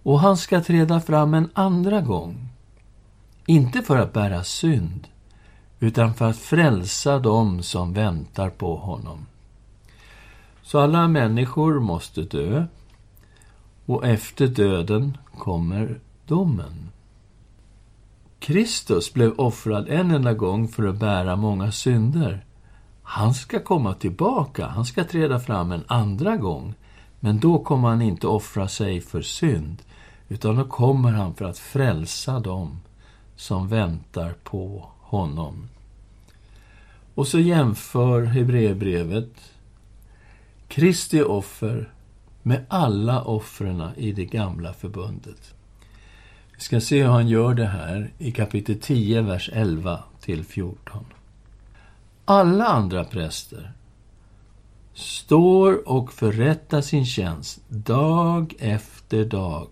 Och 0.03 0.21
han 0.21 0.37
ska 0.37 0.61
träda 0.61 1.01
fram 1.01 1.35
en 1.35 1.51
andra 1.55 2.01
gång, 2.01 2.49
inte 3.47 3.83
för 3.83 3.99
att 3.99 4.13
bära 4.13 4.45
synd, 4.45 5.09
utan 5.81 6.15
för 6.15 6.31
att 6.31 6.37
frälsa 6.37 7.19
dem 7.19 7.63
som 7.63 7.93
väntar 7.93 8.51
på 8.51 8.77
honom. 8.77 9.27
Så 10.63 10.79
alla 10.79 11.09
människor 11.09 11.81
måste 11.81 12.23
dö, 12.23 12.67
och 13.87 14.07
efter 14.07 14.47
döden 14.47 15.19
kommer 15.39 16.01
domen. 16.27 16.91
Kristus 18.41 19.15
blev 19.15 19.33
offrad 19.33 19.89
en 19.89 20.11
enda 20.11 20.35
gång 20.35 20.69
för 20.69 20.87
att 20.87 20.99
bära 20.99 21.37
många 21.37 21.73
synder. 21.73 22.45
Han 23.03 23.35
ska 23.35 23.61
komma 23.61 23.95
tillbaka, 23.95 24.67
han 24.67 24.85
ska 24.85 25.05
träda 25.05 25.41
fram 25.41 25.73
en 25.73 25.85
andra 25.87 26.37
gång. 26.37 26.75
Men 27.21 27.41
då 27.41 27.59
kommer 27.59 27.89
han 27.89 28.03
inte 28.03 28.27
offra 28.27 28.69
sig 28.69 29.01
för 29.01 29.23
synd, 29.23 29.83
utan 30.29 30.57
då 30.57 30.65
kommer 30.65 31.13
han 31.13 31.35
för 31.35 31.45
att 31.45 31.59
frälsa 31.59 32.41
dem 32.41 32.81
som 33.37 33.69
väntar 33.69 34.35
på 34.45 34.89
honom. 35.01 35.69
Och 37.15 37.27
så 37.27 37.39
jämför 37.39 38.23
Hebreerbrevet 38.23 39.53
Kristi 40.69 41.23
offer 41.23 41.93
med 42.43 42.65
alla 42.69 43.23
offren 43.23 43.89
i 43.97 44.13
det 44.13 44.25
gamla 44.25 44.73
förbundet. 44.73 45.55
Vi 46.61 46.65
ska 46.65 46.81
se 46.81 47.03
hur 47.03 47.11
han 47.11 47.29
gör 47.29 47.55
det 47.55 47.67
här 47.67 48.13
i 48.19 48.33
kapitel 48.33 48.81
10, 48.81 49.23
vers 49.23 49.51
11 49.53 49.99
till 50.21 50.45
14. 50.45 51.05
Alla 52.25 52.65
andra 52.65 53.05
präster 53.05 53.73
står 54.95 55.89
och 55.89 56.13
förrättar 56.13 56.81
sin 56.81 57.07
tjänst 57.07 57.61
dag 57.69 58.55
efter 58.59 59.25
dag 59.25 59.69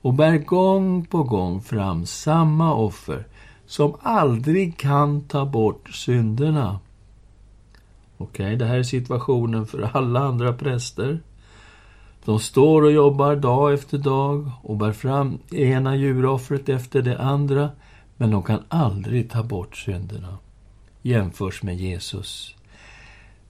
och 0.00 0.14
bär 0.14 0.38
gång 0.38 1.04
på 1.04 1.22
gång 1.22 1.62
fram 1.62 2.06
samma 2.06 2.74
offer 2.74 3.26
som 3.66 3.96
aldrig 4.02 4.76
kan 4.78 5.20
ta 5.20 5.46
bort 5.46 5.94
synderna. 5.94 6.80
Okej, 8.16 8.46
okay, 8.46 8.56
det 8.56 8.64
här 8.64 8.78
är 8.78 8.82
situationen 8.82 9.66
för 9.66 9.90
alla 9.96 10.20
andra 10.20 10.52
präster. 10.52 11.20
De 12.24 12.40
står 12.40 12.82
och 12.82 12.92
jobbar 12.92 13.36
dag 13.36 13.74
efter 13.74 13.98
dag 13.98 14.50
och 14.62 14.76
bär 14.76 14.92
fram 14.92 15.38
ena 15.50 15.96
djuroffret 15.96 16.68
efter 16.68 17.02
det 17.02 17.18
andra, 17.18 17.70
men 18.16 18.30
de 18.30 18.42
kan 18.42 18.62
aldrig 18.68 19.30
ta 19.30 19.42
bort 19.42 19.76
synderna. 19.76 20.38
Jämförs 21.02 21.62
med 21.62 21.76
Jesus. 21.76 22.54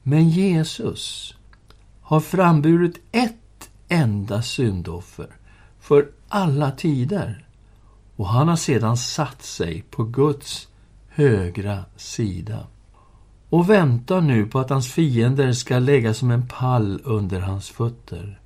Men 0.02 0.28
Jesus 0.28 1.34
har 2.00 2.20
framburit 2.20 3.00
ett 3.12 3.70
enda 3.88 4.42
syndoffer 4.42 5.28
för 5.80 6.08
alla 6.28 6.70
tider. 6.70 7.46
Och 8.16 8.28
han 8.28 8.48
har 8.48 8.56
sedan 8.56 8.96
satt 8.96 9.42
sig 9.42 9.84
på 9.90 10.04
Guds 10.04 10.68
högra 11.08 11.84
sida 11.96 12.66
och 13.48 13.70
väntar 13.70 14.20
nu 14.20 14.46
på 14.46 14.58
att 14.58 14.70
hans 14.70 14.92
fiender 14.92 15.52
ska 15.52 15.78
lägga 15.78 16.14
som 16.14 16.30
en 16.30 16.48
pall 16.48 17.00
under 17.04 17.40
hans 17.40 17.70
fötter. 17.70 18.40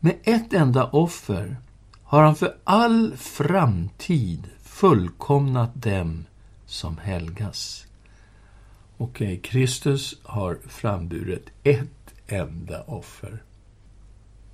Med 0.00 0.16
ett 0.22 0.52
enda 0.52 0.90
offer 0.90 1.56
har 2.02 2.22
han 2.22 2.36
för 2.36 2.56
all 2.64 3.16
framtid 3.16 4.50
fullkomnat 4.62 5.82
dem 5.82 6.24
som 6.66 6.98
helgas. 6.98 7.86
Okej, 8.96 9.26
eh, 9.26 9.32
okay, 9.32 9.40
Kristus 9.40 10.16
har 10.22 10.58
framburit 10.66 11.50
ett 11.62 12.14
enda 12.26 12.82
offer. 12.82 13.42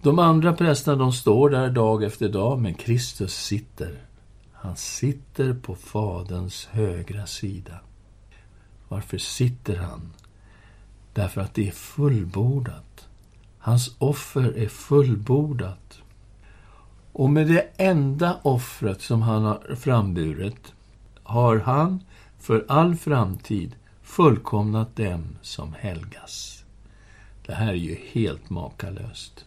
De 0.03 0.19
andra 0.19 0.53
prästerna 0.53 0.97
de 0.97 1.13
står 1.13 1.51
där 1.51 1.71
dag 1.71 2.05
efter 2.05 2.29
dag, 2.29 2.61
men 2.61 2.75
Kristus 2.75 3.35
sitter. 3.35 4.03
Han 4.53 4.77
sitter 4.77 5.55
på 5.55 5.75
Faderns 5.75 6.67
högra 6.67 7.27
sida. 7.27 7.81
Varför 8.89 9.19
sitter 9.19 9.77
han? 9.77 10.13
Därför 11.13 11.41
att 11.41 11.55
det 11.55 11.69
är 11.69 11.73
fullbordat. 11.73 13.09
Hans 13.65 13.97
offer 13.99 14.59
är 14.59 14.69
fullbordat. 14.69 15.99
Och 17.13 17.31
med 17.31 17.47
det 17.47 17.67
enda 17.77 18.39
offret 18.43 19.01
som 19.01 19.23
han 19.23 19.45
har 19.45 19.75
framburit 19.75 20.73
har 21.23 21.59
han 21.59 22.05
för 22.39 22.65
all 22.69 22.97
framtid 22.97 23.75
fullkomnat 24.03 24.97
dem 24.97 25.25
som 25.43 25.75
helgas. 25.79 26.65
Det 27.47 27.55
här 27.55 27.69
är 27.69 27.75
ju 27.75 27.97
helt 28.13 28.51
makalöst. 28.51 29.45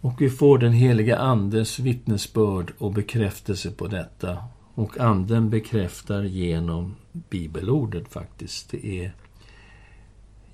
Och 0.00 0.20
vi 0.20 0.30
får 0.30 0.58
den 0.58 0.72
heliga 0.72 1.18
Andes 1.18 1.78
vittnesbörd 1.78 2.72
och 2.78 2.92
bekräftelse 2.92 3.70
på 3.70 3.86
detta. 3.86 4.44
Och 4.74 5.00
Anden 5.00 5.50
bekräftar 5.50 6.22
genom 6.22 6.96
bibelordet 7.12 8.08
faktiskt. 8.08 8.70
Det 8.70 8.86
är 8.86 9.12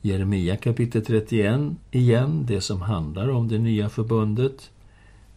Jeremia 0.03 0.57
kapitel 0.57 1.05
31 1.05 1.77
igen, 1.91 2.47
det 2.47 2.61
som 2.61 2.83
handlar 2.83 3.31
om 3.31 3.49
det 3.49 3.59
nya 3.59 3.89
förbundet. 3.89 4.71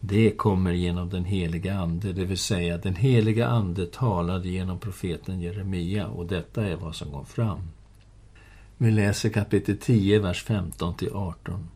Det 0.00 0.30
kommer 0.30 0.72
genom 0.72 1.10
den 1.10 1.24
heliga 1.24 1.74
Ande, 1.74 2.12
det 2.12 2.24
vill 2.24 2.38
säga 2.38 2.78
den 2.78 2.94
heliga 2.96 3.48
Ande 3.48 3.86
talade 3.86 4.48
genom 4.48 4.78
profeten 4.78 5.40
Jeremia 5.40 6.06
och 6.06 6.26
detta 6.26 6.66
är 6.66 6.76
vad 6.76 6.94
som 6.94 7.12
går 7.12 7.24
fram. 7.24 7.58
Vi 8.78 8.90
läser 8.90 9.28
kapitel 9.28 9.76
10, 9.78 10.18
vers 10.18 10.42
15 10.42 10.94
18. 11.12 11.68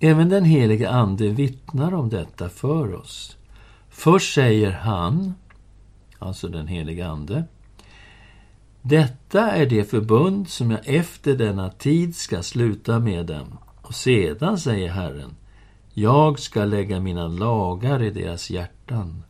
Även 0.00 0.28
den 0.28 0.44
heliga 0.44 0.90
Ande 0.90 1.28
vittnar 1.28 1.94
om 1.94 2.08
detta 2.08 2.48
för 2.48 2.94
oss. 2.94 3.36
Först 3.88 4.34
säger 4.34 4.70
han, 4.70 5.34
alltså 6.18 6.48
den 6.48 6.66
heliga 6.66 7.08
Ande, 7.08 7.44
detta 8.82 9.50
är 9.50 9.66
det 9.66 9.84
förbund 9.84 10.48
som 10.48 10.70
jag 10.70 10.80
efter 10.84 11.34
denna 11.34 11.70
tid 11.70 12.16
ska 12.16 12.42
sluta 12.42 12.98
med 12.98 13.26
dem. 13.26 13.58
Och 13.82 13.94
sedan 13.94 14.58
säger 14.58 14.88
Herren, 14.88 15.36
jag 15.92 16.38
ska 16.38 16.64
lägga 16.64 17.00
mina 17.00 17.28
lagar 17.28 18.02
i 18.02 18.10
deras 18.10 18.50
hjärtan 18.50 19.22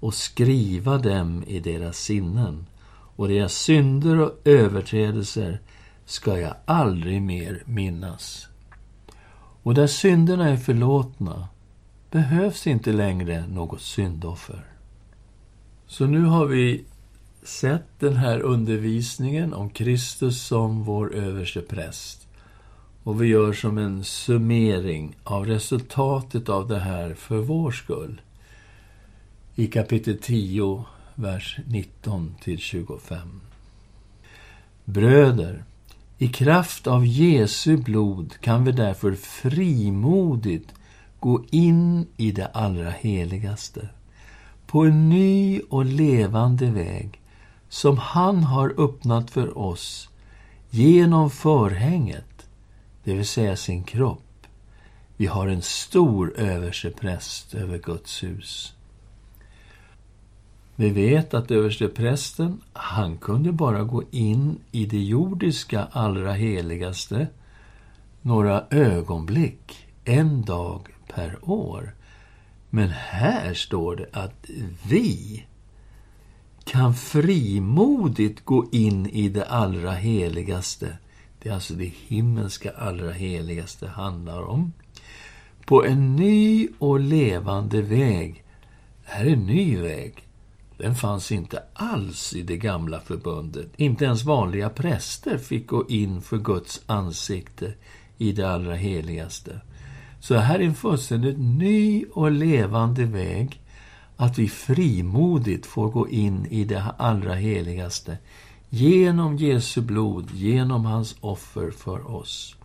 och 0.00 0.14
skriva 0.14 0.98
dem 0.98 1.44
i 1.46 1.60
deras 1.60 1.98
sinnen. 1.98 2.66
Och 3.16 3.28
deras 3.28 3.54
synder 3.54 4.20
och 4.20 4.40
överträdelser 4.44 5.60
ska 6.04 6.38
jag 6.38 6.54
aldrig 6.64 7.22
mer 7.22 7.62
minnas. 7.66 8.48
Och 9.62 9.74
där 9.74 9.86
synderna 9.86 10.48
är 10.48 10.56
förlåtna 10.56 11.48
behövs 12.10 12.66
inte 12.66 12.92
längre 12.92 13.46
något 13.46 13.80
syndoffer. 13.80 14.64
Så 15.86 16.06
nu 16.06 16.24
har 16.24 16.46
vi 16.46 16.84
sett 17.44 18.00
den 18.00 18.16
här 18.16 18.40
undervisningen 18.40 19.54
om 19.54 19.70
Kristus 19.70 20.42
som 20.42 20.84
vår 20.84 21.14
överste 21.14 21.60
präst. 21.60 22.28
Och 23.02 23.22
vi 23.22 23.26
gör 23.26 23.52
som 23.52 23.78
en 23.78 24.04
summering 24.04 25.16
av 25.24 25.46
resultatet 25.46 26.48
av 26.48 26.68
det 26.68 26.78
här 26.78 27.14
för 27.14 27.38
vår 27.38 27.70
skull. 27.70 28.20
I 29.54 29.66
kapitel 29.66 30.18
10, 30.18 30.84
vers 31.14 31.58
19 31.66 32.34
25. 32.58 33.40
Bröder, 34.84 35.64
i 36.18 36.28
kraft 36.28 36.86
av 36.86 37.06
Jesu 37.06 37.76
blod 37.76 38.34
kan 38.40 38.64
vi 38.64 38.72
därför 38.72 39.12
frimodigt 39.12 40.74
gå 41.20 41.44
in 41.50 42.06
i 42.16 42.32
det 42.32 42.46
allra 42.46 42.90
heligaste 42.90 43.88
på 44.66 44.84
en 44.84 45.08
ny 45.08 45.60
och 45.60 45.84
levande 45.84 46.70
väg 46.70 47.20
som 47.74 47.98
han 47.98 48.44
har 48.44 48.74
öppnat 48.80 49.30
för 49.30 49.58
oss 49.58 50.08
genom 50.70 51.30
förhänget, 51.30 52.46
det 53.04 53.14
vill 53.14 53.26
säga 53.26 53.56
sin 53.56 53.84
kropp. 53.84 54.46
Vi 55.16 55.26
har 55.26 55.48
en 55.48 55.62
stor 55.62 56.32
överstepräst 56.36 57.54
över 57.54 57.78
Guds 57.78 58.22
hus. 58.22 58.72
Vi 60.76 60.90
vet 60.90 61.34
att 61.34 61.50
översteprästen, 61.50 62.60
han 62.72 63.18
kunde 63.18 63.52
bara 63.52 63.82
gå 63.82 64.02
in 64.10 64.58
i 64.72 64.86
det 64.86 65.02
jordiska 65.02 65.88
allra 65.92 66.32
heligaste 66.32 67.26
några 68.22 68.64
ögonblick, 68.70 69.86
en 70.04 70.42
dag 70.42 70.88
per 71.14 71.38
år. 71.42 71.94
Men 72.70 72.88
här 72.88 73.54
står 73.54 73.96
det 73.96 74.08
att 74.12 74.50
vi 74.88 75.44
kan 76.74 76.94
frimodigt 76.94 78.44
gå 78.44 78.66
in 78.72 79.06
i 79.06 79.28
det 79.28 79.44
allra 79.44 79.92
heligaste. 79.92 80.98
Det 81.42 81.48
är 81.48 81.54
alltså 81.54 81.74
det 81.74 81.92
himmelska 82.06 82.70
allra 82.70 83.10
heligaste 83.10 83.88
handlar 83.88 84.42
om. 84.42 84.72
På 85.66 85.84
en 85.84 86.16
ny 86.16 86.68
och 86.78 87.00
levande 87.00 87.82
väg. 87.82 88.44
Det 89.04 89.12
här 89.12 89.24
är 89.24 89.30
en 89.30 89.46
ny 89.46 89.76
väg. 89.76 90.14
Den 90.78 90.94
fanns 90.94 91.32
inte 91.32 91.62
alls 91.74 92.34
i 92.34 92.42
det 92.42 92.56
gamla 92.56 93.00
förbundet. 93.00 93.68
Inte 93.76 94.04
ens 94.04 94.24
vanliga 94.24 94.70
präster 94.70 95.38
fick 95.38 95.66
gå 95.66 95.88
in 95.88 96.22
för 96.22 96.38
Guds 96.38 96.82
ansikte 96.86 97.74
i 98.18 98.32
det 98.32 98.50
allra 98.50 98.74
heligaste. 98.74 99.60
Så 100.20 100.34
här 100.34 100.58
är 100.58 100.64
en 100.64 100.74
fullständigt 100.74 101.38
ny 101.38 102.04
och 102.04 102.30
levande 102.30 103.04
väg 103.04 103.63
att 104.16 104.38
vi 104.38 104.48
frimodigt 104.48 105.66
får 105.66 105.90
gå 105.90 106.08
in 106.08 106.46
i 106.46 106.64
det 106.64 106.84
allra 106.98 107.34
heligaste 107.34 108.18
genom 108.68 109.36
Jesu 109.36 109.80
blod, 109.80 110.30
genom 110.30 110.84
hans 110.84 111.16
offer 111.20 111.70
för 111.70 112.10
oss. 112.10 112.56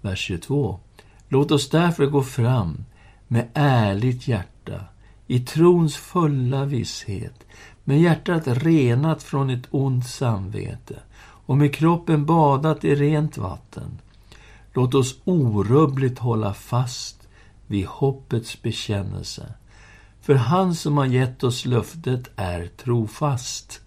Vers 0.00 0.18
22. 0.18 0.80
Låt 1.28 1.50
oss 1.50 1.70
därför 1.70 2.06
gå 2.06 2.22
fram 2.22 2.84
med 3.28 3.48
ärligt 3.54 4.28
hjärta, 4.28 4.80
i 5.26 5.40
trons 5.40 5.96
fulla 5.96 6.64
visshet, 6.64 7.46
med 7.84 8.00
hjärtat 8.00 8.42
renat 8.46 9.22
från 9.22 9.50
ett 9.50 9.66
ont 9.70 10.06
samvete 10.06 10.98
och 11.46 11.56
med 11.56 11.74
kroppen 11.74 12.26
badat 12.26 12.84
i 12.84 12.94
rent 12.94 13.36
vatten. 13.36 13.98
Låt 14.72 14.94
oss 14.94 15.16
orubbligt 15.24 16.18
hålla 16.18 16.54
fast 16.54 17.28
vid 17.66 17.86
hoppets 17.86 18.62
bekännelse. 18.62 19.54
För 20.24 20.34
han 20.34 20.74
som 20.74 20.96
har 20.96 21.06
gett 21.06 21.44
oss 21.44 21.66
löftet 21.66 22.30
är 22.36 22.66
trofast. 22.66 23.80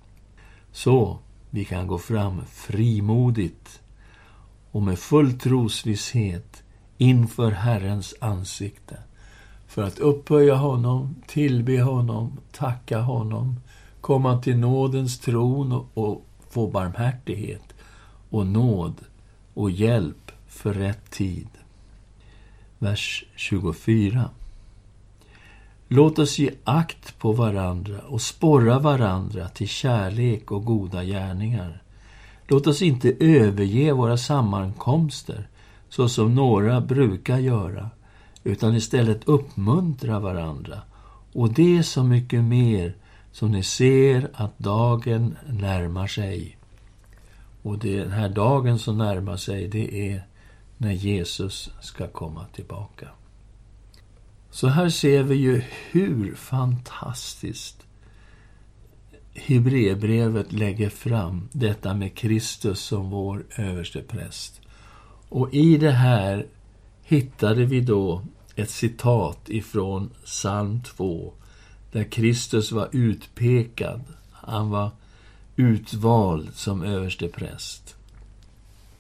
Så 0.71 1.19
vi 1.49 1.65
kan 1.65 1.87
gå 1.87 1.97
fram 1.97 2.41
frimodigt 2.45 3.81
och 4.71 4.81
med 4.81 4.99
full 4.99 5.39
trosvisshet 5.39 6.63
inför 6.97 7.51
Herrens 7.51 8.15
ansikte 8.21 8.97
för 9.67 9.83
att 9.83 9.99
upphöja 9.99 10.55
honom, 10.55 11.15
tillbe 11.27 11.81
honom, 11.81 12.39
tacka 12.51 12.99
honom, 12.99 13.59
komma 14.01 14.41
till 14.41 14.57
nådens 14.57 15.19
tron 15.19 15.85
och 15.93 16.25
få 16.49 16.67
barmhärtighet 16.67 17.73
och 18.29 18.47
nåd 18.47 18.95
och 19.53 19.71
hjälp 19.71 20.31
för 20.47 20.73
rätt 20.73 21.11
tid. 21.11 21.49
Vers 22.79 23.25
24. 23.35 24.29
Låt 25.89 26.19
oss 26.19 26.39
ge 26.39 26.51
akt 26.63 27.19
på 27.19 27.31
varandra 27.31 27.99
och 27.99 28.21
sporra 28.21 28.79
varandra 28.79 29.47
till 29.49 29.67
kärlek 29.67 30.51
och 30.51 30.65
goda 30.65 31.03
gärningar. 31.03 31.81
Låt 32.47 32.67
oss 32.67 32.81
inte 32.81 33.13
överge 33.19 33.91
våra 33.91 34.17
sammankomster, 34.17 35.47
så 35.89 36.09
som 36.09 36.35
några 36.35 36.81
brukar 36.81 37.37
göra, 37.37 37.89
utan 38.43 38.75
istället 38.75 39.27
uppmuntra 39.27 40.19
varandra. 40.19 40.81
Och 41.33 41.53
det 41.53 41.77
är 41.77 41.83
så 41.83 42.03
mycket 42.03 42.43
mer 42.43 42.95
som 43.31 43.51
ni 43.51 43.63
ser 43.63 44.29
att 44.33 44.59
dagen 44.59 45.37
närmar 45.47 46.07
sig. 46.07 46.57
Och 47.61 47.79
den 47.79 48.11
här 48.11 48.29
dagen 48.29 48.79
som 48.79 48.97
närmar 48.97 49.37
sig, 49.37 49.67
det 49.67 50.11
är 50.11 50.27
när 50.77 50.91
Jesus 50.91 51.69
ska 51.81 52.07
komma 52.07 52.45
tillbaka. 52.53 53.07
Så 54.51 54.67
här 54.67 54.89
ser 54.89 55.23
vi 55.23 55.35
ju 55.35 55.61
hur 55.91 56.35
fantastiskt 56.35 57.87
Hebreerbrevet 59.37 60.51
lägger 60.51 60.89
fram 60.89 61.49
detta 61.51 61.93
med 61.93 62.15
Kristus 62.15 62.79
som 62.79 63.09
vår 63.09 63.45
överste 63.55 64.01
präst. 64.01 64.61
Och 65.29 65.53
i 65.53 65.77
det 65.77 65.91
här 65.91 66.47
hittade 67.03 67.65
vi 67.65 67.81
då 67.81 68.21
ett 68.55 68.69
citat 68.69 69.49
ifrån 69.49 70.09
psalm 70.25 70.81
2 70.83 71.33
där 71.91 72.03
Kristus 72.03 72.71
var 72.71 72.89
utpekad. 72.91 74.01
Han 74.31 74.69
var 74.69 74.91
utvald 75.55 76.49
som 76.53 76.83
överste 76.83 77.27
präst. 77.27 77.95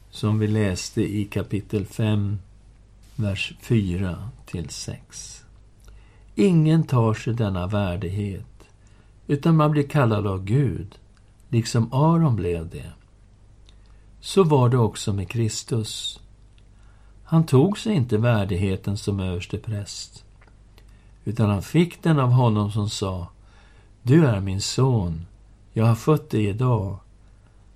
Som 0.09 0.39
vi 0.39 0.47
läste 0.47 1.01
i 1.01 1.25
kapitel 1.25 1.85
5, 1.85 2.39
vers 3.15 3.53
4 3.61 4.29
till 4.45 4.69
6. 4.69 5.36
Ingen 6.39 6.83
tar 6.83 7.13
sig 7.13 7.33
denna 7.33 7.67
värdighet, 7.67 8.69
utan 9.27 9.55
man 9.55 9.71
blir 9.71 9.87
kallad 9.87 10.27
av 10.27 10.43
Gud, 10.43 10.95
liksom 11.49 11.93
Aron 11.93 12.35
blev 12.35 12.69
det. 12.69 12.91
Så 14.19 14.43
var 14.43 14.69
det 14.69 14.77
också 14.77 15.13
med 15.13 15.29
Kristus. 15.29 16.19
Han 17.23 17.45
tog 17.45 17.79
sig 17.79 17.93
inte 17.93 18.17
värdigheten 18.17 18.97
som 18.97 19.19
överste 19.19 19.57
präst, 19.57 20.23
utan 21.25 21.49
han 21.49 21.61
fick 21.61 22.03
den 22.03 22.19
av 22.19 22.29
honom 22.29 22.71
som 22.71 22.89
sa 22.89 23.27
Du 24.01 24.25
är 24.25 24.39
min 24.39 24.61
son, 24.61 25.25
jag 25.73 25.85
har 25.85 25.95
fött 25.95 26.29
dig 26.29 26.45
idag. 26.45 26.99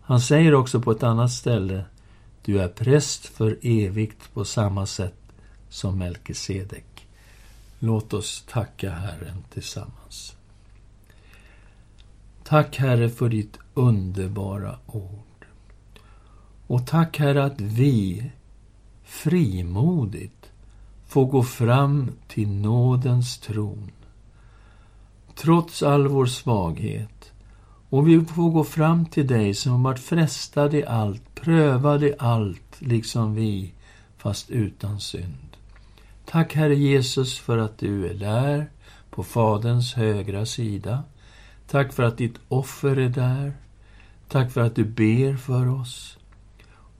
Han 0.01 0.21
säger 0.21 0.53
också 0.53 0.81
på 0.81 0.91
ett 0.91 1.03
annat 1.03 1.31
ställe 1.31 1.85
Du 2.45 2.61
är 2.61 2.67
präst 2.67 3.25
för 3.25 3.57
evigt 3.61 4.33
på 4.33 4.45
samma 4.45 4.85
sätt 4.85 5.19
som 5.69 5.97
Melkisedek. 5.97 6.90
Låt 7.83 8.13
oss 8.13 8.43
tacka 8.47 8.91
Herren 8.91 9.43
tillsammans. 9.53 10.35
Tack 12.43 12.77
Herre 12.77 13.09
för 13.09 13.29
ditt 13.29 13.57
underbara 13.73 14.79
ord. 14.87 15.45
Och 16.67 16.87
tack 16.87 17.17
Herre 17.17 17.43
att 17.43 17.61
vi 17.61 18.31
frimodigt 19.03 20.51
får 21.07 21.25
gå 21.25 21.43
fram 21.43 22.11
till 22.27 22.47
nådens 22.47 23.37
tron. 23.37 23.91
Trots 25.35 25.83
all 25.83 26.07
vår 26.07 26.25
svaghet. 26.25 27.31
Och 27.89 28.07
vi 28.07 28.25
får 28.25 28.49
gå 28.49 28.63
fram 28.63 29.05
till 29.05 29.27
dig 29.27 29.53
som 29.53 29.83
varit 29.83 29.99
frestad 29.99 30.73
i 30.73 30.85
allt, 30.85 31.35
prövad 31.35 32.03
i 32.03 32.13
allt, 32.19 32.75
liksom 32.81 33.35
vi, 33.35 33.73
fast 34.17 34.49
utan 34.49 34.99
synd. 34.99 35.50
Tack 36.31 36.55
Herre 36.55 36.75
Jesus 36.75 37.39
för 37.39 37.57
att 37.57 37.77
du 37.77 38.09
är 38.09 38.13
där, 38.13 38.71
på 39.09 39.23
Faderns 39.23 39.93
högra 39.93 40.45
sida. 40.45 41.03
Tack 41.67 41.93
för 41.93 42.03
att 42.03 42.17
ditt 42.17 42.39
offer 42.47 42.97
är 42.97 43.09
där. 43.09 43.53
Tack 44.27 44.51
för 44.51 44.61
att 44.61 44.75
du 44.75 44.85
ber 44.85 45.37
för 45.37 45.67
oss. 45.67 46.17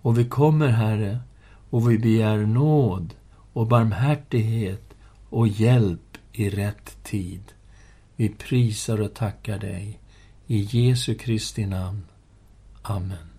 Och 0.02 0.20
vi 0.20 0.26
kommer, 0.26 0.68
Herre, 0.68 1.20
och 1.70 1.92
vi 1.92 1.98
begär 1.98 2.38
nåd 2.38 3.14
och 3.54 3.68
barmhärtighet 3.68 4.94
och 5.30 5.48
hjälp 5.48 6.18
i 6.32 6.50
rätt 6.50 7.04
tid. 7.04 7.44
Vi 8.16 8.30
prisar 8.30 9.02
och 9.02 9.14
tackar 9.14 9.60
dig. 9.60 10.00
I 10.48 10.60
Jesu 10.62 11.16
Kristi 11.16 11.66
namn. 11.66 12.04
Amen. 12.82 13.31